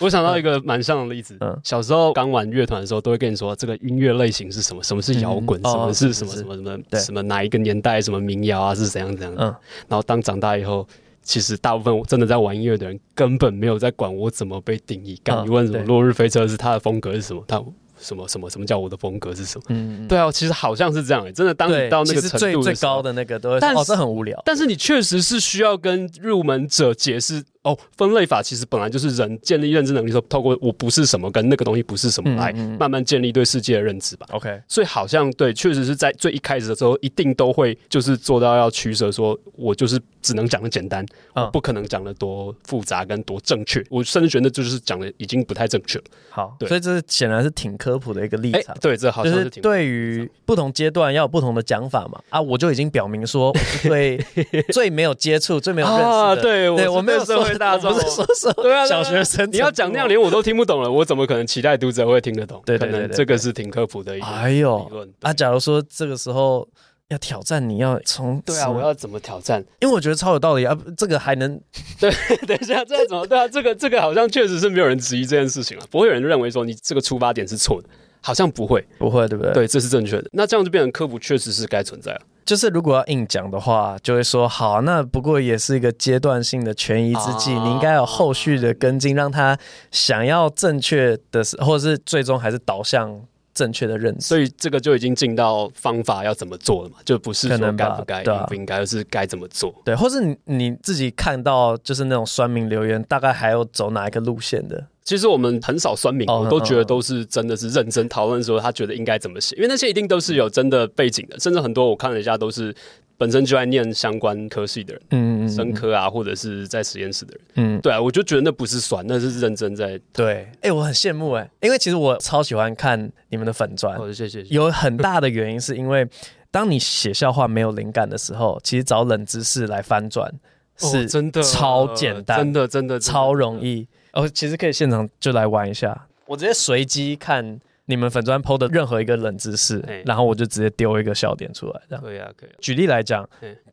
[0.03, 9.55] 我想到一个蛮像的例子，嗯，小时候刚玩乐团的时候，都会跟你说这个音乐类型是什么，什么是摇滚，什么是什么什么什么什么哪一个年代什么民谣啊是怎样怎样，嗯，
[9.89, 10.87] 然后当长大以后，
[11.23, 17.63] 其实大部分真的在玩音乐的人根本没有在管我怎么被定义，刚你问什么落日飞车是他的风格是什么，他
[18.01, 27.45] 什么什么什么叫我的风格是什么，嗯，对啊，其实好像是这样，真的当你到那个程度最最高的那个都会，但是很无聊，但是你确实是需要跟入门者解释。
[27.63, 34.27] 哦，分类法其实本来就是人建立认知能力，时候透过我不是什么跟那个东西不是什么来慢慢建立对世界的认知吧。
[34.33, 43.85] OK，所以好像对，确实是在最一开始的时候，一定都会就是做到要取舍，说我就是只能讲的简单，我不可能讲的多复杂跟多正确。
[43.91, 46.05] 我甚至觉得就是讲的已经不太正确了。
[46.31, 48.77] 好，对，所以这是显然是挺科普的一个立场。
[48.81, 52.21] 对，这好像是挺对于不同阶段要有不同的讲法嘛。
[52.31, 54.19] 啊，我就已经表明说，我是最
[54.73, 56.43] 最没有接触、最没有认识的。
[56.43, 57.59] 对，对我没有说。
[57.59, 62.63] 大众不是说说对啊，小学生，你要讲那样连我都听不懂了，我怎么可能期待读者会听得懂？
[62.67, 66.67] 对对对，这个是挺科普的一个哎呦，啊，假如说这个时候
[67.09, 69.65] 要挑战，你要从对啊，我要怎么挑战？
[69.81, 71.61] 因为我觉得超有道理啊，这个还能
[72.01, 72.11] 对？
[72.47, 73.47] 等一下，这怎么 对啊？
[73.47, 77.89] 这个这个好像确实是没有人质疑这件事情了，不会有人认为说你这个出发点是错的，
[78.21, 79.53] 好像不会，不会，对不对？
[79.53, 80.29] 对，这是正确的。
[80.33, 82.21] 那这样就变成科普确实是该存在了。
[82.45, 89.59] 就是如果要硬讲的话，就会说好，那不过也是一个阶段性的权宜之计，啊、你应该有后续的跟进，让他
[89.91, 93.21] 想要正确的，或者是最终还是导向
[93.55, 94.29] 正确的认识。
[94.29, 99.75] 所以这个就已经进到方法要怎么做了嘛，就不是说该不该、应不应该，而是该怎么做。
[99.85, 104.87] 对，或是你你自己看到就是那种酸民留言，大概还有走哪一个路线的？
[105.05, 112.75] 其实我们很少酸民，我都觉得都是真的是认真讨论说他觉得应该怎么写，因为那些一定都是有真的背景的，甚至很多我看了一下都是
[113.19, 120.49] 本身就在念相关科系的人，嗯，生科啊，或者是在实验室的人，嗯，对啊，我就觉得那不是酸，那是认真在对。
[120.61, 124.55] 哎，我很羡慕哎，因为其实我超喜欢看你们的粉专，谢谢谢谢。
[124.55, 126.07] 有很大的原因是因为
[126.53, 130.33] 当你写笑话没有灵感的时候，其实找冷知识来翻转
[130.77, 133.89] 是真的超简单，真的真的超容易。
[134.13, 137.59] 哦，其实可以现场就来玩一下，我直接随机看
[137.93, 142.03] 你们粉砖 PO 的任何一个冷知识，然后我就直接丢一个笑点出来，这样。
[142.03, 142.49] 可以啊，可以。
[142.59, 143.29] 举例来讲。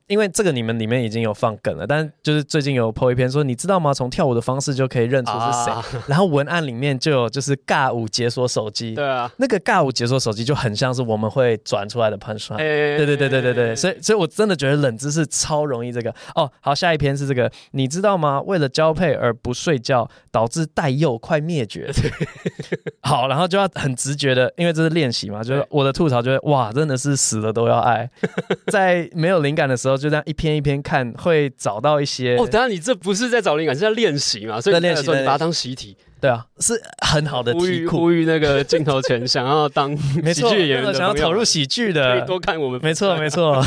[0.08, 3.93] 因为这个你们里面已经有放梗了，但就是最近有 po 一篇说，你知道吗？
[3.93, 5.71] 从跳舞的方式就可以认出是谁。
[5.71, 12.58] 啊、然后文案里面就有就是尬舞解锁手机，对啊，那个尬舞解锁手机就很像是我们会转出来的 punchline。
[12.58, 16.10] 对对对对对对，所以所以我真的觉得冷知识超容易这个。
[16.34, 18.41] 哦，好，下一篇是这个，你知道吗？
[18.41, 21.88] 为了交配而不睡觉，导致带幼快灭绝。
[23.01, 28.10] 好，然后就要很直觉得，因为这是练习嘛，就是我的吐槽就是哇，真的是死了都要爱，
[28.72, 30.00] 在没有灵感的时候。
[30.00, 32.48] 就这样一篇一篇看，会找到一些哦。
[32.48, 34.62] 等下你这不是在找灵感，是在练习嘛？
[34.62, 37.98] 所以练习说你把它当习题，对啊，是很好的题库。
[37.98, 42.80] 呼吁那个镜头前想要当喜剧演员、想要投入喜剧的，可以多看我们。
[42.82, 43.62] 没错，没错。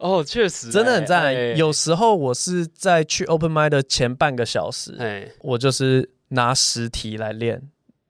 [0.00, 1.34] 哦，确实真的很赞。
[1.56, 7.60] 有时候我是在去 open mic 的前半个小时，哎，我就是拿实题来练。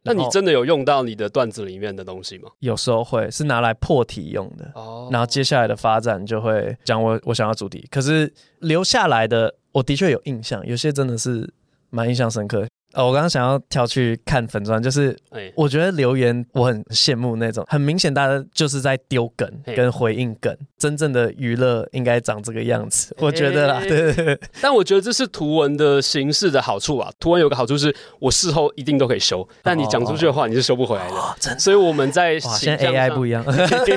[0.02, 2.48] 那你真的有用到你的段子里面的东西吗？
[2.60, 11.52] 有时候会是拿来破题用的哦，然后接下来的发展就会讲我我想要主题，可是留下来的我的确有印象，有些真的是
[11.90, 12.66] 蛮印象深刻。
[12.94, 15.16] 哦，我刚刚想要跳去看粉砖，就是
[15.54, 23.80] 我觉得留言我很羡慕那种，很明显大家就是在丢梗跟回应梗，真正的娱乐应该长这个样子，我觉得啦。
[23.80, 24.40] 对对对。
[24.62, 31.16] 但我觉得这是图文的形式的好处啊，图文有个好处是我事后一定都可以修，但你讲出去的话你是修不回来的。
[31.38, 31.60] 真的。
[31.60, 33.44] 所以我们在现在 AI 不一样。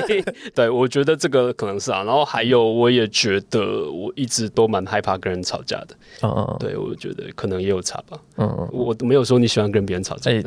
[0.54, 2.02] 对，我觉得这个可能是啊。
[2.04, 5.96] 然后还有，我也觉得我一直都蛮害怕跟人吵架的。
[6.22, 6.56] 嗯嗯。
[6.60, 8.18] 对，我觉得可能也有差吧。
[8.36, 8.81] 嗯嗯。
[8.82, 10.42] 我都没有说你喜欢跟别人吵架， 欸、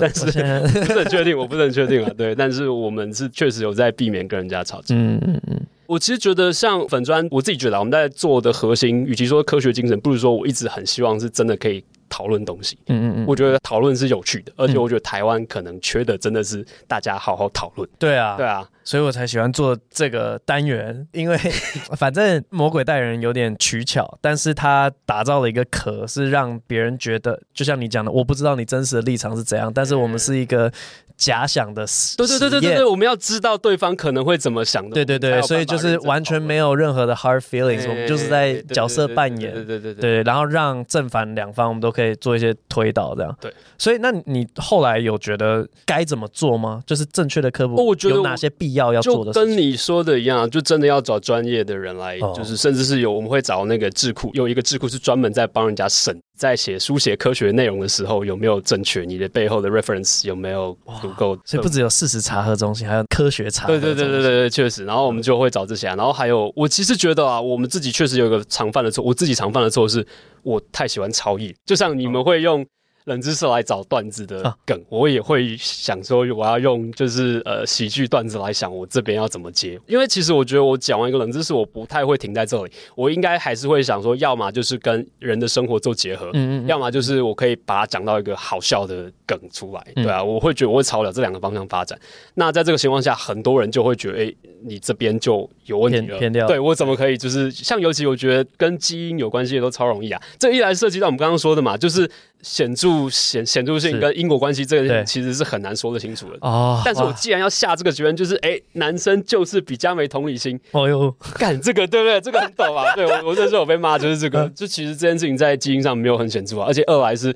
[0.00, 0.24] 但是
[0.80, 2.10] 不是很确定，我不是很确定啊。
[2.16, 4.94] 对，但是我们是确实有在避免跟人家吵架。
[4.94, 5.60] 嗯嗯嗯。
[5.86, 11.84] 我其实觉得像粉专，我自己觉得我们在做的核心，与其说科学精神，不如说我一直很希望是真的可以。
[12.10, 17.86] 讨论东西，嗯嗯嗯，我觉得讨论是有趣的，而且我觉得台湾可能缺的真的是大家好好讨论。
[17.98, 21.36] 对啊，对啊，所以我才喜欢做这个单元， 因为
[21.98, 30.72] 反正魔鬼代人有点取巧，但是他打造了一个壳，是让别人觉得，就像你讲的，我不知道你真实的立场是怎样，但是我们是一个。
[31.18, 34.94] 假想的实对对对对对对，我们要知道对方可能会怎么想的。
[34.94, 39.52] 对对对，所以就是完全没有任何的 hard feelings，我们就是在角色扮演。
[39.52, 43.36] 对对对对，然后让正反两方我们都可以做一些推导，这样。
[43.40, 46.80] 对，所以那你后来有觉得该怎么做吗？
[46.86, 49.32] 就是正确的科普，我觉得有哪些必要要要做的？
[49.32, 56.18] 跟你说的一样，就真的要找专业的人来，就是甚至是有我们会找那个智库，有一个智库是专门在帮人家审。
[56.38, 59.02] 在写书写科学内容的时候，有没有正确？
[59.04, 61.36] 你的背后的 reference 有没有足够？
[61.44, 63.72] 所以不只有事实查核中心，还有科学查核。
[63.72, 64.84] 对对对对对，确实。
[64.84, 69.02] 然后我们就会找这些，然后还有，我其实觉得啊，我们自己确实有一个常犯的错。
[69.02, 70.06] 我自己常犯的错是，
[70.44, 72.64] 我太喜欢超译，就像你们会用。
[73.08, 91.98] 冷知识来找段子的梗，啊、我也会想说，我要用就是呃喜剧段子来想我这边要怎么接，因为其实我觉得我讲完一个冷知识，我不太会停在这里，我应该还是会想说，要么就是跟人的生活做结合，嗯嗯嗯，要么就是我可以把它讲到一个好笑的梗出来，对啊，我会觉得我会朝了这两个方向发展。
[92.34, 96.46] 那在这个情况下，很多人就会觉得，哎、欸，你这边就有问题了，偏，偏掉。
[96.46, 102.10] 对，我怎么可以就是像尤其我觉得跟基因有关系的都超容易啊，这一来涉及到我们刚刚说的嘛，就是。
[102.42, 106.38] 显著显显著性跟因果关系，这个其实是很难说得清楚的。
[106.40, 110.58] 哦，但是我既然要下这个结论，就是哎、欸，男生就是比较没同理心。
[110.72, 112.20] 哦呦，干这个对不对？
[112.20, 112.92] 这个很懂啊。
[112.96, 114.48] 对我，我那时候被骂就是这个。
[114.50, 117.34] 就其实这件事情在基因上没有很显著啊，而且二来是，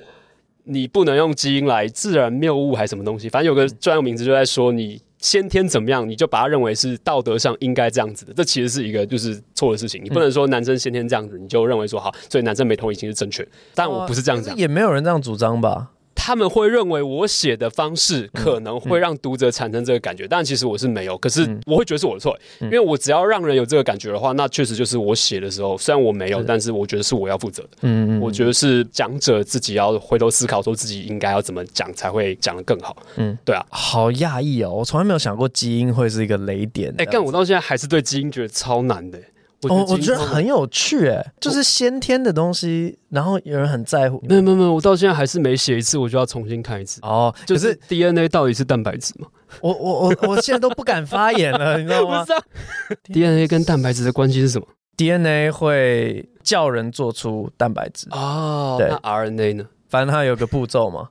[0.63, 5.01] 你不能用基因来自然谬误还是什么东西，反正有个专有名词就在说你。
[5.23, 10.03] 先天怎么样，你就把它认为是道德上应该这样子的，这其实是一个就是错的事情。
[10.03, 13.47] 你不能说男生先天这样子，你就认为说好，所以男生没同理心是正确。
[13.73, 15.91] 但我不是这样讲，也没有人这样主张吧。
[16.25, 21.17] 他们会认为我写的方式可能会让读者产生这个感觉，但其实我是没有。
[21.17, 27.69] 可是我会觉得是我的错，因为我只要让人有这个感觉的话，那确实就是我写的时候，虽然我没有，但是我觉得是我要负责的。
[27.81, 32.95] 嗯嗯，我觉得是讲者自己要回头思考，说自己应该要怎么讲才会讲得更好。
[33.17, 36.95] 嗯，对啊，好讶异哦，我从来没有想过基因会是一个雷点。
[36.99, 39.19] 哎，但我到现在还是对基因觉得超难的。
[39.69, 44.19] 我我觉得很有趣，哎，就是先天的东西，然后有人很在乎。
[44.27, 46.99] 没有没有没有，我到现在还是每写一次，我就要重新看一次。
[47.03, 49.27] 哦，就是 DNA 到底是蛋白质吗？
[49.61, 52.25] 我我我我现在都不敢发言了，你知道吗？
[53.05, 59.65] DNA 跟蛋白质的关系是什么？DNA 会叫人做出蛋白质哦，对，那 RNA 呢？
[59.89, 61.07] 反正它有个步骤嘛。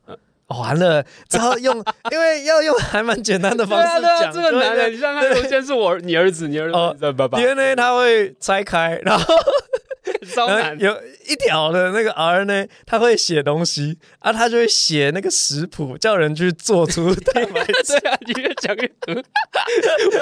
[0.53, 1.77] 完了，之后用，
[2.11, 4.93] 因为要用还蛮简单的方式讲，这个男人。
[4.93, 9.35] 你像他，首先是我你儿子，你儿子，哦，爸爸，DNA 他会拆开，然后。
[10.35, 10.93] 超难，有
[11.29, 17.99] 一条的那个 RNA，他会写东西啊，他就会写那个食谱，叫人去做出蛋白质。
[18.01, 18.91] 对啊，你越讲越，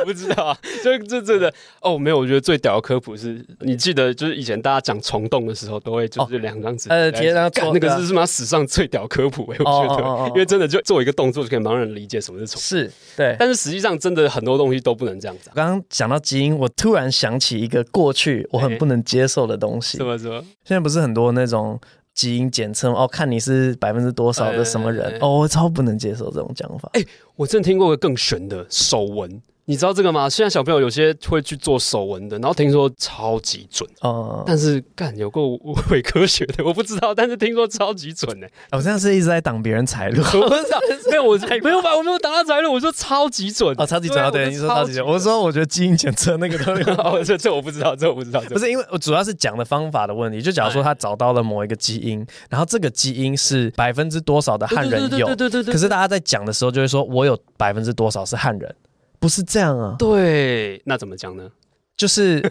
[0.00, 12.60] 我不知道啊，就这这的哦，没有，我觉得最屌的科普是你记得，就是以前大家讲虫洞的时候，都会就是两张纸，呃，贴上干那个是什么史上最屌科普哎，我觉得，因为真的就做一个动作就可以盲人理解什么是虫。
[12.60, 15.50] 是对，但是实际上真的很多东西都不能这样子。
[15.54, 19.69] 刚刚讲到基因，我突然想起一个过去我很不能接受的东西。
[19.78, 20.40] 什么什么？
[20.64, 21.78] 现在不是很多那种
[22.14, 26.88] 基因检测哦，看你是百分之多少的什么人哦，我超不能接受这种讲法。
[26.94, 27.04] 哎，
[27.37, 29.42] 我真的听过个更玄的手纹。
[29.70, 30.28] 你知道这个吗？
[30.28, 34.42] 现在小朋友有些会去做手纹的，然后听说超级准哦。
[34.44, 35.56] 但是干有够
[35.92, 37.14] 伪科学的， 我不知道。
[37.14, 38.48] 但是听说超级准呢。
[38.72, 40.20] 我这样是一直在挡别人财路。
[40.42, 41.96] 我不知道， 没有我没有吧？
[41.96, 42.72] 我没有挡他财路。
[42.72, 44.33] 我说超级准哦，超级准。
[44.33, 45.06] 对，你说超级准。
[45.06, 48.40] 我说我觉得基因检测那个东西，哦，这这我不知道，这我不知道。
[48.48, 50.42] 不是因为我主要是讲的方法的问题。
[50.42, 55.72] 就假如说他找到了某一个基因，然后这个基因是百分之多少的汉人有，对对对对。
[55.72, 58.74] 可是大家在讲的时候就会说，我有百分之多少是汉人。
[59.20, 61.48] 不是这样啊，对，那怎么讲呢？
[61.94, 62.42] 就是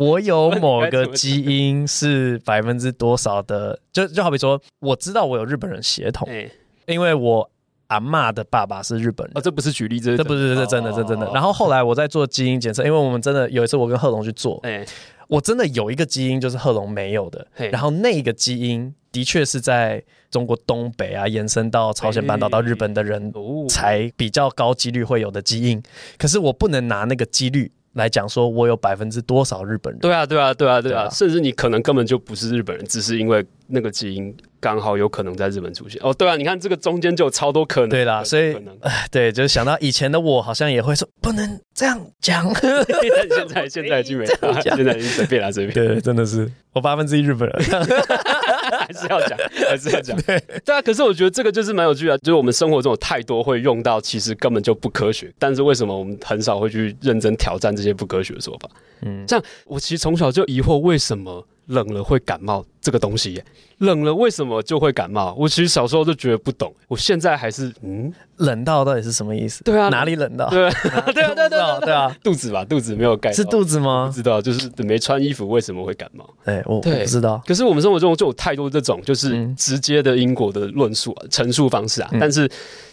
[0.00, 6.50] 我有某个基因是百分之多少的， 就就好比说，我知道我有日本人血统，欸、
[6.86, 7.48] 因为我
[7.86, 9.32] 阿嬷的爸爸是日本人。
[9.36, 11.30] 哦，这不是举例，这这不是这真的，这真的。
[11.32, 14.84] 然后后来我在做基因检测，因为我们真的有一次我跟贺龙去做，欸、
[15.28, 20.02] 我真的有一个基因就是贺龙没有的，欸、然后那个基因的确是在。
[20.30, 23.32] 中国东北啊，延伸到朝鲜半岛到日本的人
[23.68, 25.82] 才比较高几率会有的基因，
[26.18, 30.00] 可是我不能拿那个几率来讲说我有百分之多少日本人。
[30.00, 36.00] 对啊，对啊，对啊，对啊，甚至你可能根本就不是日本人，只是因为那个基因刚好有可能在日本出现。
[36.02, 37.88] 哦，对啊，你看这个中间就有超多可能。
[37.88, 38.76] 对啦，所以可能
[39.10, 42.52] 对，就是想到以前的我，好像也会说不能这样讲。
[42.54, 45.86] 现在现在已经没了，现在已经随便了，随便。
[45.86, 49.38] 对，真的是我八分之一日本人，还是要讲，
[49.68, 50.16] 还是要讲。
[50.22, 58.68] 对对啊，可是我觉得这个就是蛮有趣的，就是我们生活中有太多会用到，其实根本就不科学，但是为什么我们很少会去认真挑战这些不科学的说法？
[59.02, 61.46] 嗯，像我其实从小就疑惑为什么。
[61.66, 63.42] 冷了会感冒这个东西，
[63.78, 65.34] 冷了为什么就会感冒？
[65.36, 69.64] 我其实小时候就觉得不懂，我现在还是嗯，冷到到底是什么意思？
[69.64, 70.48] 对啊，哪里冷到？
[70.48, 74.06] 对啊，对啊，对啊，对啊，对啊，肚子吧，肚子没有盖，是肚子吗？
[74.06, 76.28] 不知道，就是没穿衣服为什么会感冒？
[76.44, 77.42] 哎，我不知道。
[77.46, 82.48] 可是我们生活中就有太多这种就是直接的因果的论述啊，陈述方式啊，但是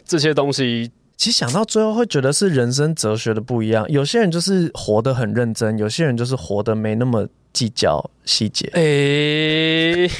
[0.05, 0.91] 这些东西。
[1.15, 8.69] 其实想到最后会觉得是人生哲学的不一样，有些人就是活得很认真，有些人就是活得没那么计较细节。
[8.73, 10.11] 哎、欸，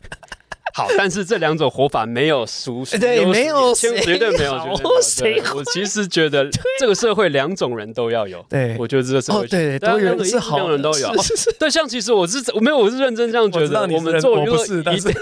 [0.74, 4.78] 好，但是这两种活法没有孰孰 对，没有绝对没有。
[5.00, 5.40] 谁？
[5.54, 8.44] 我其实觉得 这个社会两种人都要有。
[8.48, 11.22] 对，我觉得这个社会、哦、对多元是好人都有。
[11.22, 13.80] 是是是对，像其实我是我没有，我是认真这样觉得。
[13.80, 15.14] 我，我们做娱乐一定。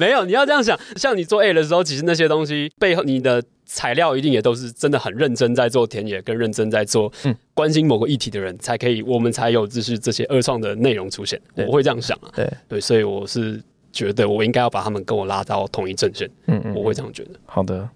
[0.00, 0.78] 没有，你要这样想。
[0.96, 7.12] 像你做 A 的时候，其实那些东西背后，你的材料一定也都是真的很认真在做田野，跟认真在做
[7.52, 11.38] 关心某个议题的人才可以，我们才有就是这些二创的内容出现。
[11.54, 12.32] 我会这样想啊。
[12.34, 16.26] 对对，所以我是觉得我应该要把他们跟我拉到同一阵线。
[16.46, 17.30] 嗯嗯，我会这样觉得。
[17.44, 17.86] 好的。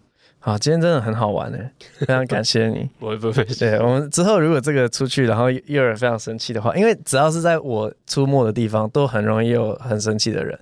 [0.47, 1.59] 好，今天真的很好玩呢，
[2.01, 2.86] 非常感谢你。
[3.01, 3.42] 我不会。
[3.59, 10.59] 对，我们之后如果这个出去，然后又有人非常生气的话，因为只要是在我出没的地方，都很容易有很生气的人。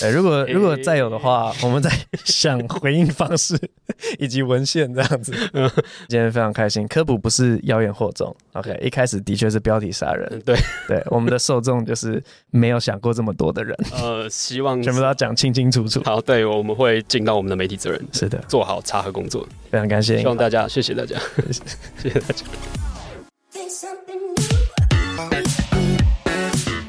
[0.00, 1.90] 对，如果如果再有的话，我们再
[2.24, 3.54] 想回应方式
[4.18, 5.34] 以及文献这样子。
[6.08, 8.34] 今天非常开心，科普不是妖言惑众。
[8.54, 10.40] OK，一开始的确是标题杀人。
[10.42, 10.56] 对
[10.88, 13.76] 对，我们的受众就是没有想过这么多的人。
[13.92, 16.00] 呃，希望全部都要讲清清楚楚。
[16.02, 18.00] 好，对，我们会尽到我们的媒体责任。
[18.10, 19.01] 是的，做好查。
[19.02, 21.16] 和工作，非常感谢，希望大家，谢谢大家，
[22.00, 22.44] 谢谢大家。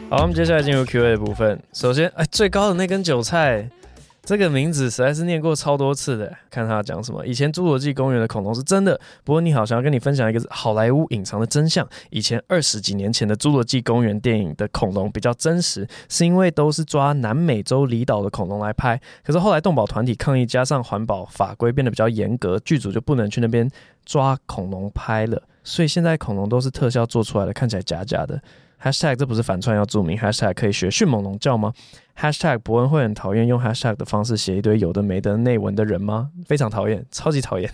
[0.10, 1.60] 好，我们接下来进入 Q&A 的部分。
[1.74, 3.68] 首先，哎，最高的那根韭菜。
[4.26, 7.28] 这个名字实在是念过超多次的，看他讲什么。
[7.28, 11.86] 以前侏罗纪公园的恐龙是真的，不过你好，想要跟你分享一个好莱坞隐藏的真相。
[12.10, 18.98] 以前二十几年前的侏罗纪公园电影的恐龙比较真实，是因为都是抓南美洲离岛的恐龙来拍。
[19.26, 23.70] 可是后来动保团体抗议，加上环保法规变得比较严格，剧组就不能去那边
[24.06, 28.42] 抓恐龙拍了，所以现在恐龙都是特效做出来的，看起来假假的。
[28.84, 31.72] Hashtag 这不是反串要注明，Hashtag 可以学迅猛龙叫吗
[32.20, 36.32] ？Hashtag 博恩会很讨厌用 Hashtag 的方式写一堆有的没的内文的人吗？
[36.46, 37.72] 非常讨厌，超级讨厌。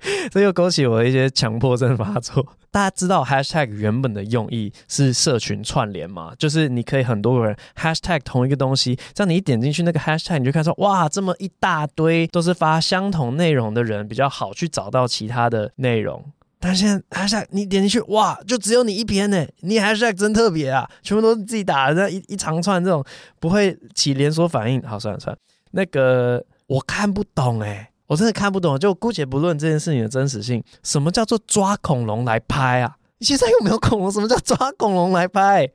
[0.30, 2.44] 这又勾起我的一些强迫症发作。
[2.72, 6.32] 大家知道 Hashtag 原本的用意是社群串联吗？
[6.36, 16.24] 就是你可以很多人 Hashtag 同一个东西，这样你一点进去那个 Hashtag，你就看说哇，这么一大堆都是发相同内容的人，比较好去找到其他的内容。
[16.60, 23.04] 但现在还是你点进去，哇，就只有你一篇呢，你 hashtag 真特别啊，全部都是自己打的，那一一长串这种
[23.38, 24.82] 不会起连锁反应。
[24.82, 25.38] 好，算了算了，
[25.70, 28.78] 那个我看不懂哎， 我真的看不懂。
[28.78, 32.96] 就姑且不论这件事情的真实性，什么叫做抓恐龙来拍啊？
[33.20, 35.68] 现在又没有恐龙，什么叫抓恐龙来拍？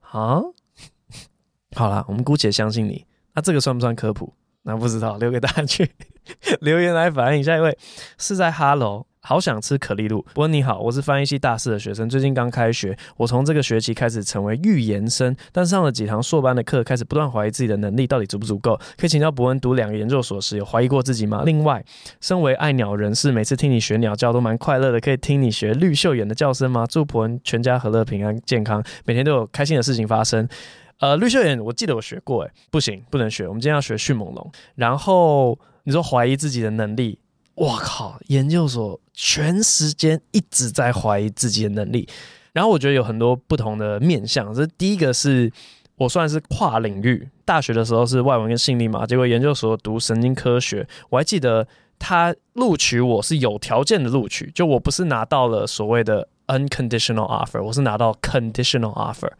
[0.00, 0.42] 啊？
[1.74, 3.06] 好啦，我们姑且相信你。
[3.34, 4.34] 那这个算不算科普？
[4.62, 5.90] 那不知道，留给大家去
[6.60, 7.42] 留言来反映。
[7.42, 7.78] 下一位
[8.18, 9.06] 是在哈喽。
[9.22, 10.22] 好想吃可丽露。
[10.22, 12.96] 不过你好，我是翻译系大四的学生，最近刚开学。
[13.16, 18.78] 我从这个学期开始成为预研生，但上了几堂硕班的课，开始不断怀疑自己的能力到底足不足够。
[18.96, 21.42] 可以请教博恩，读两个研究所时有怀疑过自己吗？
[21.44, 21.84] 另外，
[22.20, 24.98] 身为爱鸟人士，每次听你学鸟叫都蛮快乐的。
[24.98, 26.86] 可以听你学绿绣眼的叫声吗？
[26.86, 30.48] 祝博恩全家和乐、平安、健康，每天都有开心的事情发生。
[31.00, 33.46] 呃，绿绣眼我记得我学过，诶，不行，不能学。
[33.46, 34.52] 我们今天要学迅猛龙。
[34.74, 37.18] 然后你说怀疑自己的能力。
[37.60, 38.18] 我靠！
[38.28, 42.08] 研究所全时间一直在怀疑自己的能力，
[42.54, 44.54] 然后我觉得有很多不同的面向。
[44.54, 45.52] 这第一个是
[45.96, 50.88] 我算是跨领域，大学的时候是外文跟心理嘛，结果研究所读神经科学。
[51.10, 59.30] 我还记得他录取我是有条件的录取，就我不是拿到了所谓的 unconditional offer，我是拿到 conditional offer，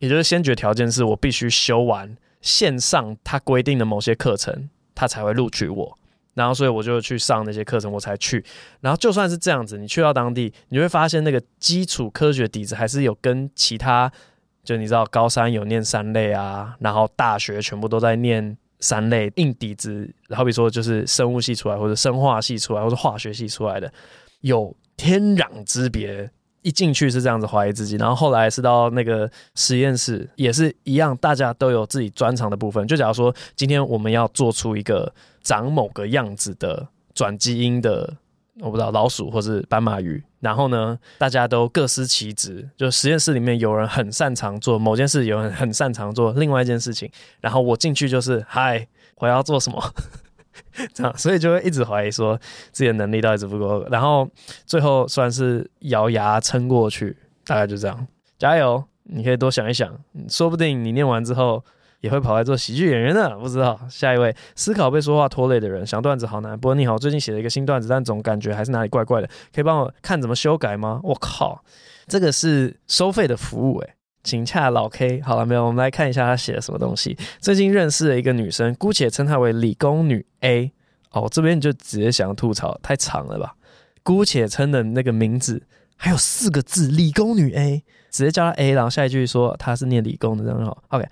[0.00, 5.97] 也就是先决条件是我必须修完线上他规定的某些课程，他才会录取我。
[6.38, 8.42] 然后，所以我就去上那些课程，我才去。
[8.80, 14.10] 然后，就算是这样子，你去到当地，你会发现那个基础科学底子还是有跟其他，
[14.62, 23.92] 就你知道，高三有念三类啊，然后大学全部都在念三类硬底子，好比说就是生物系出来，或者生化系出来，或者化学系出来的，
[24.42, 26.30] 有天壤之别。
[26.68, 32.86] 一进去是这样子怀疑自己，然后后来是到那个实验室也是一样，大家都有自己专长的部分。
[32.86, 35.10] 就假如说今天我们要做出一个
[35.42, 38.14] 长某个样子的转基因的，
[38.60, 47.10] 我不知道老鼠或是斑马鱼，然后呢，大家都各司其职，就实验室里面有人很擅长做某件事，有人很擅长做另外一件事情，
[47.40, 49.82] 然后我进去就是嗨，我要做什么？
[50.94, 52.38] 这样，所以就会一直怀疑说
[52.72, 54.28] 自己的能力到底是不够，然后
[54.66, 58.06] 最后算是咬牙撑过去，大概就这样。
[58.38, 59.92] 加油，你可以多想一想，
[60.28, 61.64] 说不定你念完之后
[62.00, 63.36] 也会跑来做喜剧演员呢。
[63.38, 63.78] 不知道。
[63.90, 66.58] 下一位，思考被说话拖累的人，想段子好难。
[66.58, 71.00] 不过你好，最近写了一个新段子，但总感觉还是哪里怪怪的，可以帮我看怎么修改吗？
[71.02, 71.64] 我靠，
[72.06, 73.94] 这个是收费的服务诶、
[74.28, 75.22] 行洽老 K。
[75.22, 75.64] 好了没有？
[75.64, 77.16] 我们来看一下他写了什么东西。
[77.40, 80.70] 最近认识了一个女生，姑且称她为理工女 A。
[81.12, 83.54] 哦，这边你就直接想要吐槽，太长了吧？
[84.02, 85.62] 姑且称的那个名字
[85.96, 90.82] 还有四个字，理工女 A，直接叫她 A，然后下一句说她是念理工的，这样好。
[90.88, 91.06] OK，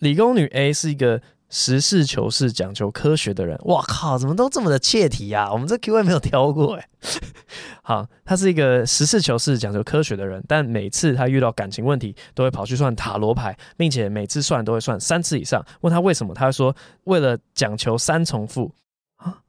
[0.00, 1.20] 理工女 A 是一个。
[1.50, 5.50] 实事求是、讲求科学的人，哇靠，怎么都这么的切题呀？
[5.50, 6.88] 我们这 Q&A 没有挑过哎。
[7.82, 15.64] 好，他是一个实事求是、讲究科学的人，但每次他遇到感情问题，都会跑去算塔罗牌，并且每次算都会算三次以上。
[15.80, 18.70] 问他为什么，他说为了讲求三重复
[19.16, 19.40] 啊。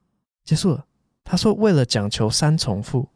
[0.42, 0.84] 结束了，
[1.22, 3.06] 他说为了讲求三重复。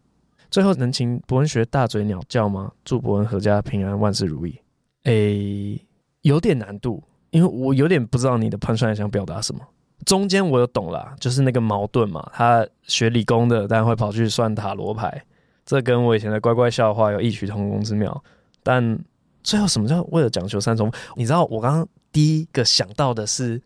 [0.50, 2.70] 最后能请博恩学大嘴鸟叫吗？
[2.84, 4.60] 祝博恩阖家平安，万事如意。
[5.04, 5.80] 诶，
[6.20, 7.02] 有点难度。
[7.34, 9.60] 因为我有点不知道你的盘算想表达什么，
[10.06, 12.24] 中间我有懂啦，就是那个矛盾嘛。
[12.32, 15.20] 他学理工的，但会跑去算塔罗牌，
[15.66, 18.22] 这跟我以前的乖乖笑话有异曲同工之妙。
[18.62, 18.96] 但
[19.42, 20.92] 最后什么叫为了讲求三重？
[21.16, 23.60] 你知道我刚刚第一个想到的是，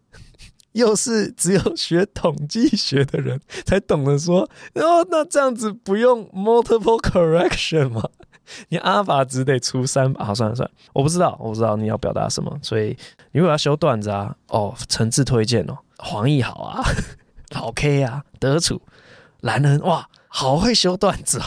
[0.79, 8.09] 又是只有学统计学的人才懂得说，哦，那这样子不用 multiple correction 吗？
[8.69, 12.97] 你阿法只得出三把，好，算了算了，我不知道，我不知道你要表达什么，所以
[13.33, 16.83] 你如果要修段子啊，哦，诚挚推荐哦，黄义好啊，
[17.51, 18.81] 老 K 啊，德楚，
[19.41, 21.45] 蓝人哇，好会修段子哦，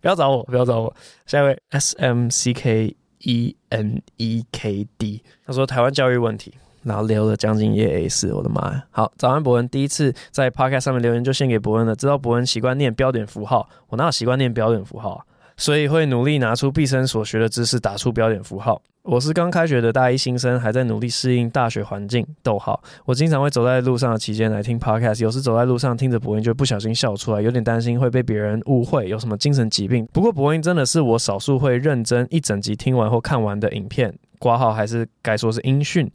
[0.00, 0.94] 不要找我，不要找我，
[1.26, 15.24] 下一位 S M C K E N E K D，他说台湾教育问题，然后留了将近一页 A 四，我的妈呀，好，早安博恩，第一次在 Podcast 上面留言就献给博恩了，知道博恩习惯念标点符号，我哪有习惯念标点符号啊？
[15.56, 18.80] 所以会努力拿出毕生所学的知识，打出标点符号。
[19.02, 22.26] 我是刚开学的大一新生，还在努力适应大学环境。
[22.42, 30.06] 逗号，我经常会走在路上的期间来听 podcast，有时走在路上听着博音，就不小心笑出来，有点担心会被别人误会有什么精神疾病。
[30.12, 34.14] 不过博音真的是我少数会认真一整集听完或看完的影片。
[34.38, 36.10] 挂号还是该说是音讯。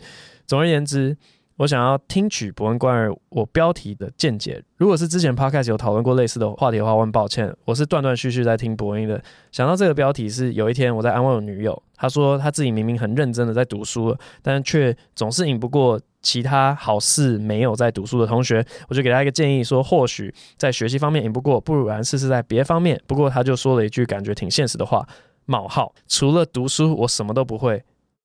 [0.46, 1.18] 总而言之。
[1.58, 4.62] 我想要听取博恩关于我标题的见解。
[4.76, 7.50] 如果是之前 podcast 有讨论过类似的话题的话，我很抱歉。
[7.64, 9.24] 我是断断续续在听博恩的。
[9.54, 18.62] 想到这个标题是有一天我在安慰我女友，她说她自己明明很认真的在读书，但却总是赢不过其他好似没有在读书的同学。
[18.89, 23.02] 我就给她一个建议，说或许在学习方面赢不过，不如然试试在别方面。
[23.08, 25.08] 不过她就说了一句感觉挺现实的话：
[25.46, 27.82] 冒号，除了读书，我什么都不会。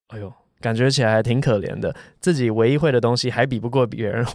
[0.09, 0.33] 哎呦。
[0.61, 4.25] 感觉起来还挺可怜的，自己唯一会的东西还比不过别人。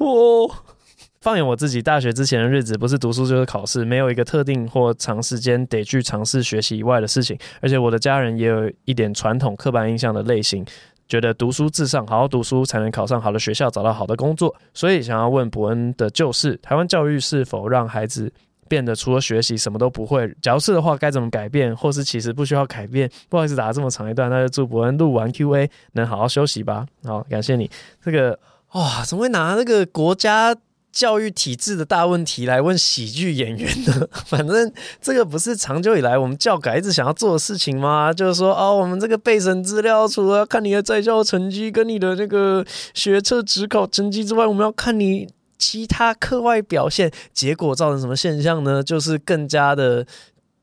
[1.22, 7.36] 放眼我自己大学之前的日子，不是读书就是考试，没有一个特定或长时间得去尝试学习以外的事情。
[7.62, 10.64] 而且我的家人也有一点传统刻板印象的类型，
[11.08, 14.56] 觉得读书至上，好好读书才能考上好的学校，找到好的工作。
[14.72, 18.32] 所以想要问伯恩的就是，台湾教育是否让孩子
[18.68, 20.34] 变得除了学习什么都不会。
[20.42, 21.76] 假如是的话，该怎么改变？
[21.76, 23.10] 或是其实不需要改变？
[23.30, 26.86] 不好意思，打了这么长一段，那就祝博恩录完 Q&A 能好好休息吧。
[27.04, 27.70] 好，感谢你。
[28.04, 28.40] 这个
[28.74, 30.56] 哇，怎么会拿那个国家
[30.92, 34.08] 教育体制的大问题来问喜剧演员呢？
[34.26, 38.14] 反正这个不是长久以来我们教改一直想要做的事情吗？
[38.14, 45.28] 就是说，哦，我们这个备审资料，除了看你的在校成绩跟你的那个学测指考成绩之外，我们要看你。
[45.58, 48.84] 其他课外表现，结果造成什么现象呢？
[48.84, 50.06] 就是更加的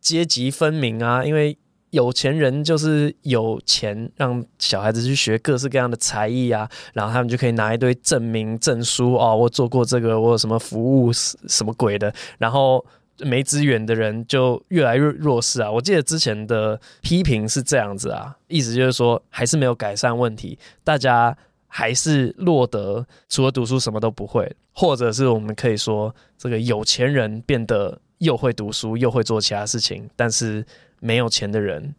[0.01, 1.25] 阶级分明啊！
[1.25, 1.57] 因为
[1.91, 12.85] 有钱人就是有钱，让小孩子去学各式各样的才艺啊，然后他们就可以拿一堆证明证书哦，我做过这个，我有什么服务什么鬼的，然后
[13.21, 15.71] 没资源的人就越来越弱势啊！
[15.71, 21.37] 我记得之前的批评是这样子啊，意思就是说还是没有改善问题，大家。
[21.75, 30.67] 还是落得除了读书什么都不会，或者是我们可以说，这个有钱人变得又会读书又会做其他事情，但是
[31.01, 31.95] 没有钱的人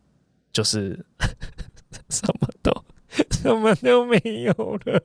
[0.52, 1.04] 就是
[2.10, 2.72] 什么都
[3.32, 5.02] 什么都没有了。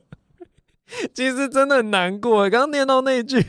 [1.15, 3.43] 其实真的很难过，刚刚念到那句，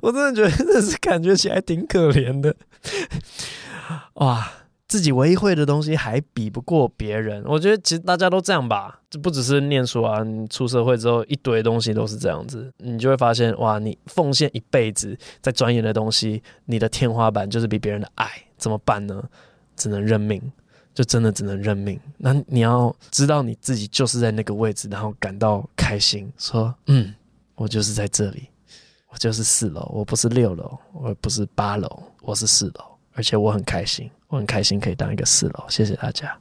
[0.00, 2.54] 我真的觉得这是感觉起来挺可怜的。
[4.14, 4.52] 哇，
[4.92, 7.42] 自己唯一会的东西还比不过别人。
[7.46, 19.24] 我觉得其实大家都这样吧，这不只是念书啊，你出社会之后一堆东西都是这样子，你就会发现哇，你奉献一辈子在钻研的东西，你的天花板就是比别人的矮，怎么办呢？
[19.76, 20.38] 只能认命，
[20.92, 21.98] 就真的只能认命。
[22.18, 27.14] 那你要知道你自己就是在那个位置，然后感到开心，说嗯，
[27.54, 28.50] 我就是在这里。
[29.08, 35.64] 我就是四楼，我不是六楼，我不是八楼，我是四楼，而且我很开心，我很开心可以当一个四楼。
[35.68, 36.34] 谢谢大家。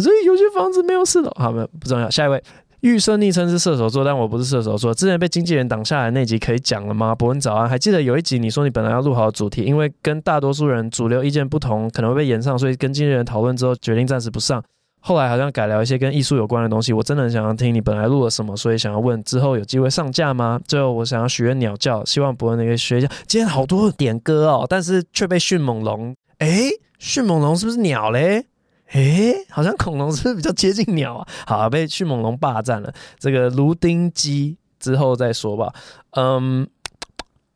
[0.00, 2.08] 所以有些房子没有四楼，好，没有不重要。
[2.08, 2.42] 下一位，
[2.80, 4.94] 预设昵称是射手座，但我不是射手座。
[4.94, 7.12] 之前被经纪人挡下来那集可以讲了吗？
[7.12, 14.62] 博恩早安，还记得有一集你说你本来要录好的主题，因为跟大多数人主流意见不同，可能会被延上，所以跟经纪人讨论之后决定暂时不上。
[15.00, 20.58] 后来好像改聊一些跟艺术有关的东西，我真的很想要听你本来录了什么，所以想要问之后有机会上架吗？
[20.66, 23.08] 最后我想要许愿鸟叫，希望博恩那个学一下。
[23.26, 26.16] 今天好多点歌哦，但是却被迅猛龙。
[26.38, 28.46] 诶，迅猛龙是不是鸟嘞？
[28.92, 31.28] 诶，好像恐龙是不是比较接近鸟啊？
[31.46, 32.92] 好，被迅猛龙霸占了。
[33.18, 35.74] 这个芦丁鸡之后再说吧。
[36.10, 36.68] 嗯，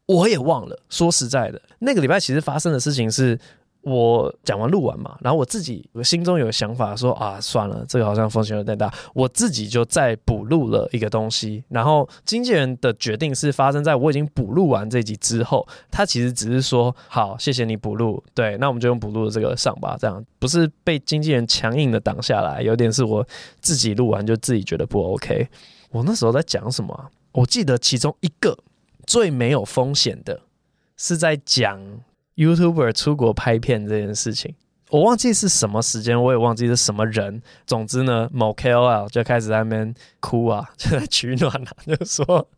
[0.07, 0.81] 我也忘了。
[0.89, 3.39] 说实在的，那个礼拜其实发生的事情是。
[3.83, 11.63] 我讲完录完嘛，然后我自己我心中有想法说啊，算了，这个好像风险有点大，我自己就再补录了一个东西。
[11.69, 23.27] 然后经纪人的决定是发生在我已经补录完这集之后，他其实只是说好，谢谢你补录，对，那我们就用补录的这个上吧，这样不是被经纪人强硬的挡下来，有点是我
[23.61, 25.49] 自己录完就自己觉得不 OK。
[25.91, 27.11] 我那时候在讲什么？
[27.33, 28.59] 我记得其中一个
[29.07, 30.43] 最没有风险的
[30.97, 31.81] 是在讲。
[32.39, 34.55] YouTuber 出国拍片这件事情，
[34.91, 37.43] 我忘记是什么时间，我也忘记是什么人。
[37.67, 42.49] 总之呢，某 KOL 就开始在那边哭啊， 就在取暖啊， 就说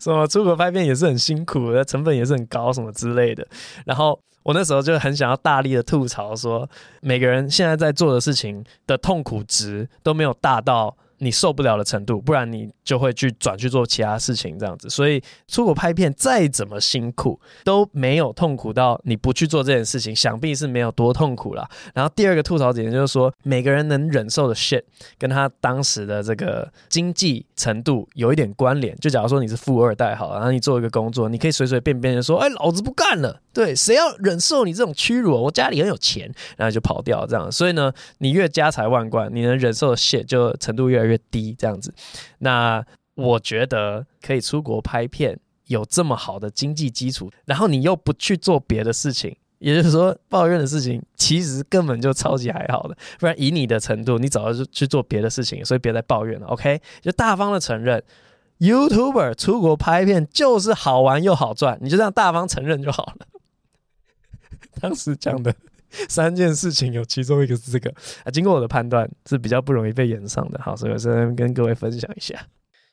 [0.00, 3.46] 什么出国拍片也是很辛苦的，成本也是很高，什么之类的。
[3.86, 6.68] 然后我那时候就很想要大力的吐槽说，
[7.00, 10.96] 每个人现在在做的事情的痛苦值都没有大到。
[11.18, 14.88] 你受不了的程度，不然你就会去转去做其他事情，这样子。
[14.88, 21.68] 所以出国拍片再怎么辛苦，都没有痛苦到你不去做这件事情，想必是没有多痛苦了。
[21.94, 24.82] 然后第二个吐槽点就是说，每个人能忍受的 shit
[25.18, 28.96] 跟他当时的这个经济程度有一点关联。
[28.96, 33.42] 就假如说你是富二代好了，然后你做一个工作，你可以随随便便的说，哎，老子不干了。
[33.52, 35.32] 对，谁要忍受你这种屈辱？
[35.42, 37.50] 我家里很有钱，然后就跑掉这样。
[37.50, 41.08] 所以呢，你越家财万贯，你能忍受的限就程度越来。
[41.08, 41.90] 越低这样子，
[42.40, 42.84] 那
[43.14, 56.80] 我觉得可以出国拍片，有这么好的经济基础，然后你又不去做别的事情，也就是说抱怨的事情其实根本就超级还好的，不然以你的程度，你早就去做别的事情，所以别再抱怨了，OK？
[57.00, 58.02] 就大方的承认
[58.58, 63.26] ，YouTuber 出国拍片就是好玩又好赚，你就这样大方承认就好了。
[64.80, 65.54] 当时讲的。
[66.06, 67.88] 三件事情有其中一个是这个
[68.22, 72.38] 啊，经过我的判断是比较不容易被演上的，好，所以我先跟各位分享一下。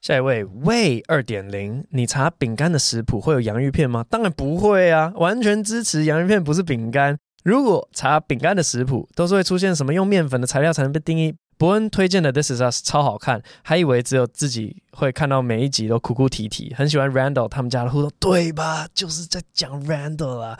[0.06, 4.06] 下一位 Way 二点零，你查饼干的食谱会有洋芋片吗？
[4.08, 7.18] 当然不会啊，完全支持洋芋片不是饼干。
[7.43, 11.34] 如果查饼干的食谱都是会出现什么用面粉的材料才能被定义？
[11.58, 18.88] 伯恩推荐的 This Is Us 超好看，还以为只有自己会看到每一集都哭哭啼啼，很喜欢 Randall 他们家的互动，对吧？
[18.93, 20.60] 就是在讲 Randall 啊，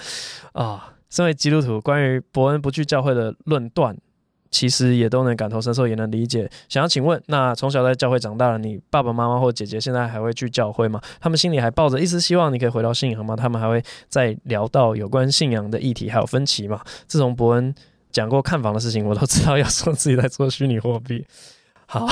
[0.54, 3.96] 啊、身为基督徒，关于伯恩不去教会的论断，
[4.56, 6.50] 其实也都能感同身受，也能理解。
[6.70, 11.02] 想要请问，那从小在教会长大了，你爸爸妈妈或姐姐现在还会去教会吗？
[11.20, 13.36] 他们心里还抱着一丝希望你可以回到信仰吗？
[13.36, 16.80] 他们还会再聊到有关信仰的议题还有分歧吗？
[17.06, 17.76] 自从伯恩
[18.12, 21.26] 讲过看房的事情，我都知道要说自己在做虚拟货币。
[21.86, 22.08] 好，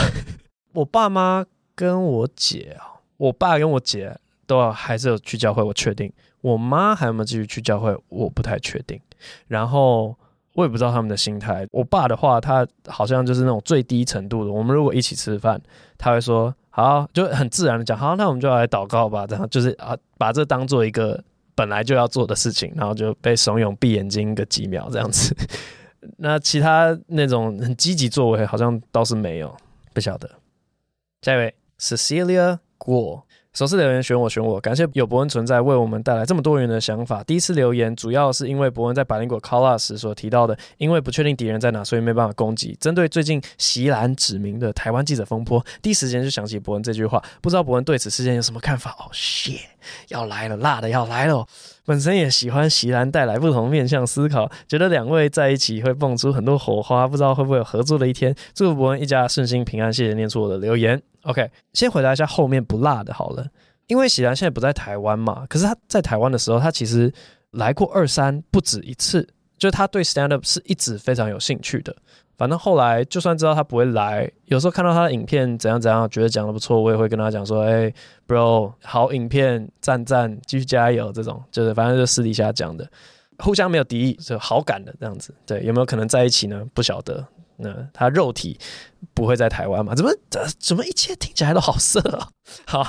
[0.74, 4.14] 我爸妈跟我姐啊，我爸跟我姐
[4.46, 6.12] 都要还是有去教会，我确定。
[6.41, 7.98] 我妈还有没有继续去教会？
[8.10, 9.00] 我不太确定。
[9.48, 10.14] 然后
[10.54, 11.68] 我也不知道他们的心态。
[11.72, 14.51] 我爸的话，他好像就是那种最低程度的。
[14.51, 15.62] 我们如果一起吃饭，
[15.97, 19.26] 他会说好，就很自然的讲好，那我们就来祷告吧。
[19.28, 21.24] 这样就是啊，把这当做一个
[21.56, 25.36] 本来就要做的事情，然后就被怂恿闭眼睛个几秒这样子。
[26.18, 29.56] 那其他那种很积极作为，好像倒是没有，
[29.93, 30.30] 不晓得。
[31.22, 33.26] 下一位，Cecilia 郭。
[33.54, 37.24] 首次留言选我选我，感谢有博恩存在，为我们带来这么多元的想法。
[37.24, 42.76] 第一次留言主要是因为博恩在百灵果 call us 时所提到的，因为不确定敌人在哪，所以没办法攻击。
[42.82, 48.89] 针对最近锡兰指名的台湾记者风波，第一时间就想起博恩这句话，不知道博恩对此事件有什么看法？
[48.97, 49.60] 哦，shit，
[50.08, 51.45] 要来了，辣的要来了。
[51.86, 58.34] 本身也喜欢席兰带来不同面向思考，觉得两位在一起会蹦出很多火花，不知道会不会有合作的一天。
[58.54, 61.02] 祝福博恩一家顺心平安，谢谢念出我的留言。
[61.24, 63.46] OK，先回答一下后面不辣的好了，
[63.88, 67.12] 因为席兰现在不在台湾嘛，可是他在台湾的时候，他其实
[67.52, 69.28] 来过二三不止一次。
[69.56, 71.96] 就是他对 stand up 是一直非常有兴趣的。
[72.38, 77.94] 反正后来就算知道他不会来，有时候看到他的影片怎样怎样，觉得讲的不错，我也会跟他讲说：“哎、
[78.28, 82.90] ，bro，好影片，赞赞，继续加油。”这种就是反正就私底下讲的，
[83.38, 85.34] 互相没有敌意，就好感的这样子。
[85.46, 86.66] 对，有没有可能在一起呢？
[86.74, 87.26] 不晓得。
[87.58, 88.60] 那他肉体
[89.14, 89.94] 不会在台湾嘛？
[89.94, 90.12] 怎么
[90.60, 92.30] 怎么一切听起来都好色啊？
[92.66, 92.88] 好。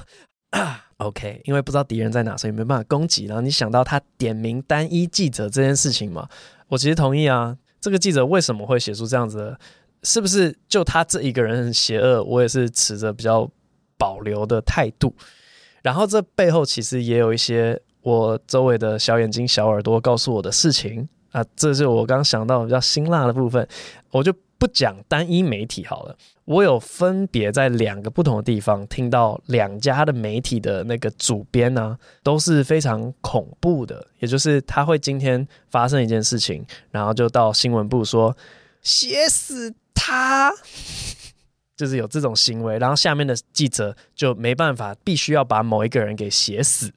[0.99, 3.27] ，OK，因为不知道敌人在哪，所以没办法攻击。
[3.27, 6.29] 然后你想到他点名单一记者这件事情嘛？
[6.69, 7.57] 我其实同意啊。
[7.85, 9.59] 这个记者为什么会写出这样子的？
[10.05, 12.25] 是不是就他这一个人很邪恶？
[12.25, 13.47] 我也是持着比较
[13.99, 15.15] 保留的态度。
[15.83, 21.45] 然后这背后其实也有一些我周围的小眼睛、小耳朵告诉我的事情啊。
[21.55, 23.69] 这是我刚想到比较辛辣的部分，
[24.11, 24.33] 我就。
[24.65, 34.07] 不讲单一媒体好了，我有分别在两个不同的地方听到两家的媒体的那个主编呢、都是非常恐怖的。
[34.21, 38.35] 也就是他会今天发生一件事情，然后就到新闻部说
[38.81, 40.51] 写死他，
[41.77, 46.91] 就是有这种行为，然后下面的记者就没办法，必须要把某一个人给写死。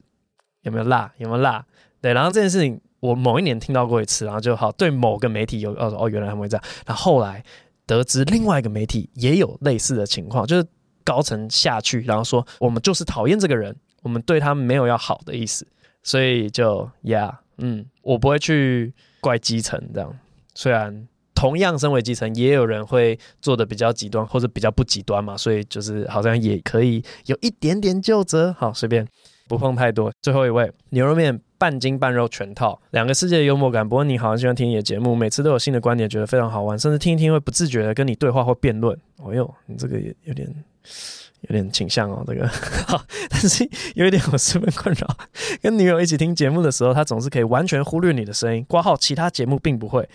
[0.62, 1.12] 有没有辣？
[1.18, 1.66] 有没有辣？
[2.00, 2.80] 对，然后这件事情。
[3.00, 6.64] 我某一年听到过一次，然后就好对某个媒体有哦哦，原来他们会这样。
[6.84, 7.44] 然后后来
[7.86, 10.66] 得知另外一个媒体也有类似的情况，就是
[11.04, 15.64] 高层下去，然后说我们就是讨厌这个人，我们对他没有要好的意思，
[16.02, 20.18] 所以就呀嗯，我不会去怪基层这样。
[20.54, 28.52] 虽然同样身为基层，也有人会做的比较极端或者比较不极端嘛，所以就是好像也可以有一点点就责。
[28.58, 29.06] 好，随便
[29.46, 30.12] 不碰太多。
[30.20, 31.40] 最后一位牛肉面。
[31.58, 33.86] 半筋半肉全套，两个世界的幽默感。
[33.86, 38.96] 不过你好像喜欢听你的节目，每次都有新的观点，觉得非常好玩，甚至听一听会不自觉的跟你对话或辩论。
[39.16, 40.48] 哦哟，你这个也有点
[41.42, 42.48] 有点倾向哦，这个。
[43.28, 45.16] 但是有一点我十分困扰，
[45.60, 50.08] 跟女友一起听节目的时候，她总是可以完全忽略你的声音，挂号其他节目并不会。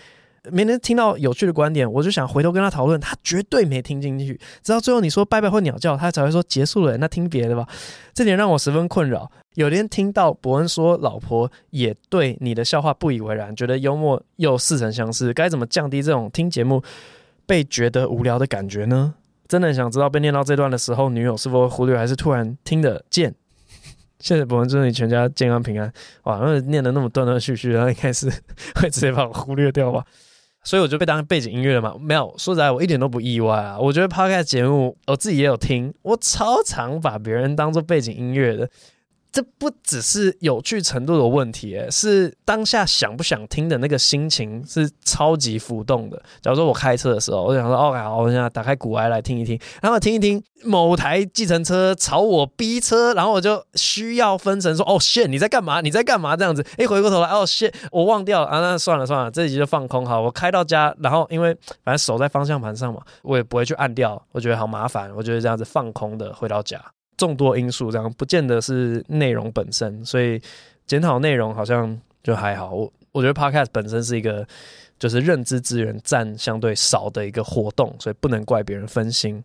[0.50, 4.38] 没能听到有趣的观点，我就想回头跟她讨论，她绝对没听进去。
[4.62, 6.98] 直到最后你说拜拜或鸟叫，她才会说结束了。
[6.98, 7.66] 那听别的吧，
[8.12, 9.30] 这点让我十分困扰。
[9.54, 16.82] 有天听到伯恩说老婆也对你的笑话不以为然，觉得幽默又似曾相识，该怎么降低这种听节目
[17.46, 19.14] 被觉得无聊的感觉呢？
[19.46, 23.34] 真的很想知道被念到这段的时候，女友是否会忽略，还是突然听得见？
[24.18, 25.92] 谢谢伯恩，祝你全家健康平安。
[26.22, 28.26] 哇，那念得那么断断续续，然后应该是
[28.76, 30.02] 会直接把我忽略掉吧。
[30.62, 31.94] 所以我就被当背景音乐了嘛？
[32.00, 33.78] 没有，说实在，我一点都不意外啊。
[33.78, 38.70] 我觉得 Podcast 节目，我自己也有听，我超常把别人当做背景音乐的。
[39.34, 46.16] 这不只是有趣程度的问题，是当下想不想听的那个心情是超级浮动的。
[46.40, 55.80] 假如说我开车的时候，我想说，OK，好，我现在打开股癌来听一听，然后听一听某台计程车朝我逼车，然后我就需要分神说，哦，shit，你在干嘛？
[55.80, 56.36] 你在干嘛？
[56.36, 60.20] 这样子，哎，回过头来，哦，shit，我忘掉了啊，那算了算了，这一集就放空好。
[60.20, 66.80] 我开到家，然后因为反正手在方向盘上嘛，我也不会去按掉，我觉得好麻烦，我觉得这样子放空的回到家。
[67.16, 70.40] 众多因素，这样不见得是内容本身，所以
[70.86, 72.72] 检讨内容好像就还好。
[72.72, 74.46] 我我觉得 Podcast 本身是一个
[74.98, 79.42] 就是认知资源占相对少的一个活动，所以不能怪别人分心。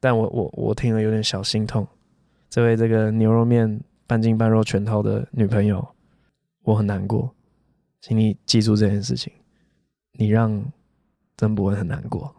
[0.00, 1.86] 但我我我听了有点小心痛。
[2.50, 5.86] 这位这个牛肉面半筋半肉全套的女朋友，
[6.62, 7.34] 我很难过，
[8.00, 9.32] 请你记住这件事情，
[10.12, 10.64] 你让
[11.36, 12.34] 曾博文很难过。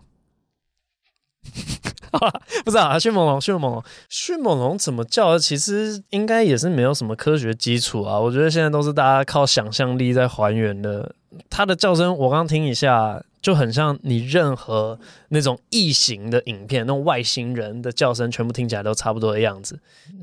[2.63, 5.37] 不知道啊，迅猛龙，迅猛龙，迅猛龙怎么叫？
[5.37, 8.19] 其实应该也是没有什么科学基础啊。
[8.19, 11.13] 我觉得现在都是大家靠想象力在还原的。
[11.49, 14.97] 它的叫声，我刚听一下，就很像你任何
[15.29, 19.79] 那种异形的影片，那种外星人的叫声，全部听起来都差不多的样子。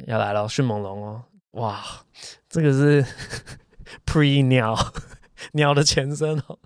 [0.06, 1.22] 要来了，迅猛龙哦，
[1.52, 1.84] 哇，
[2.48, 3.04] 这个是
[4.06, 4.74] pre 鸟
[5.52, 6.58] 鸟的前身哦。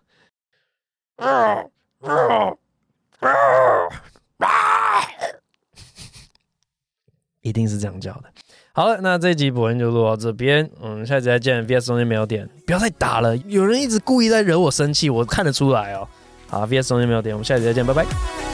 [7.48, 8.24] 一定是这样叫的。
[8.72, 11.66] 好了，那这一集播音就录到这边，嗯，下集再见。
[11.66, 16.06] VS 中间没有点，不要再打了，有人一直故意在惹我生气，我看得出来哦。
[16.46, 18.47] 好，VS 中间没有点，我们下集再见，拜拜。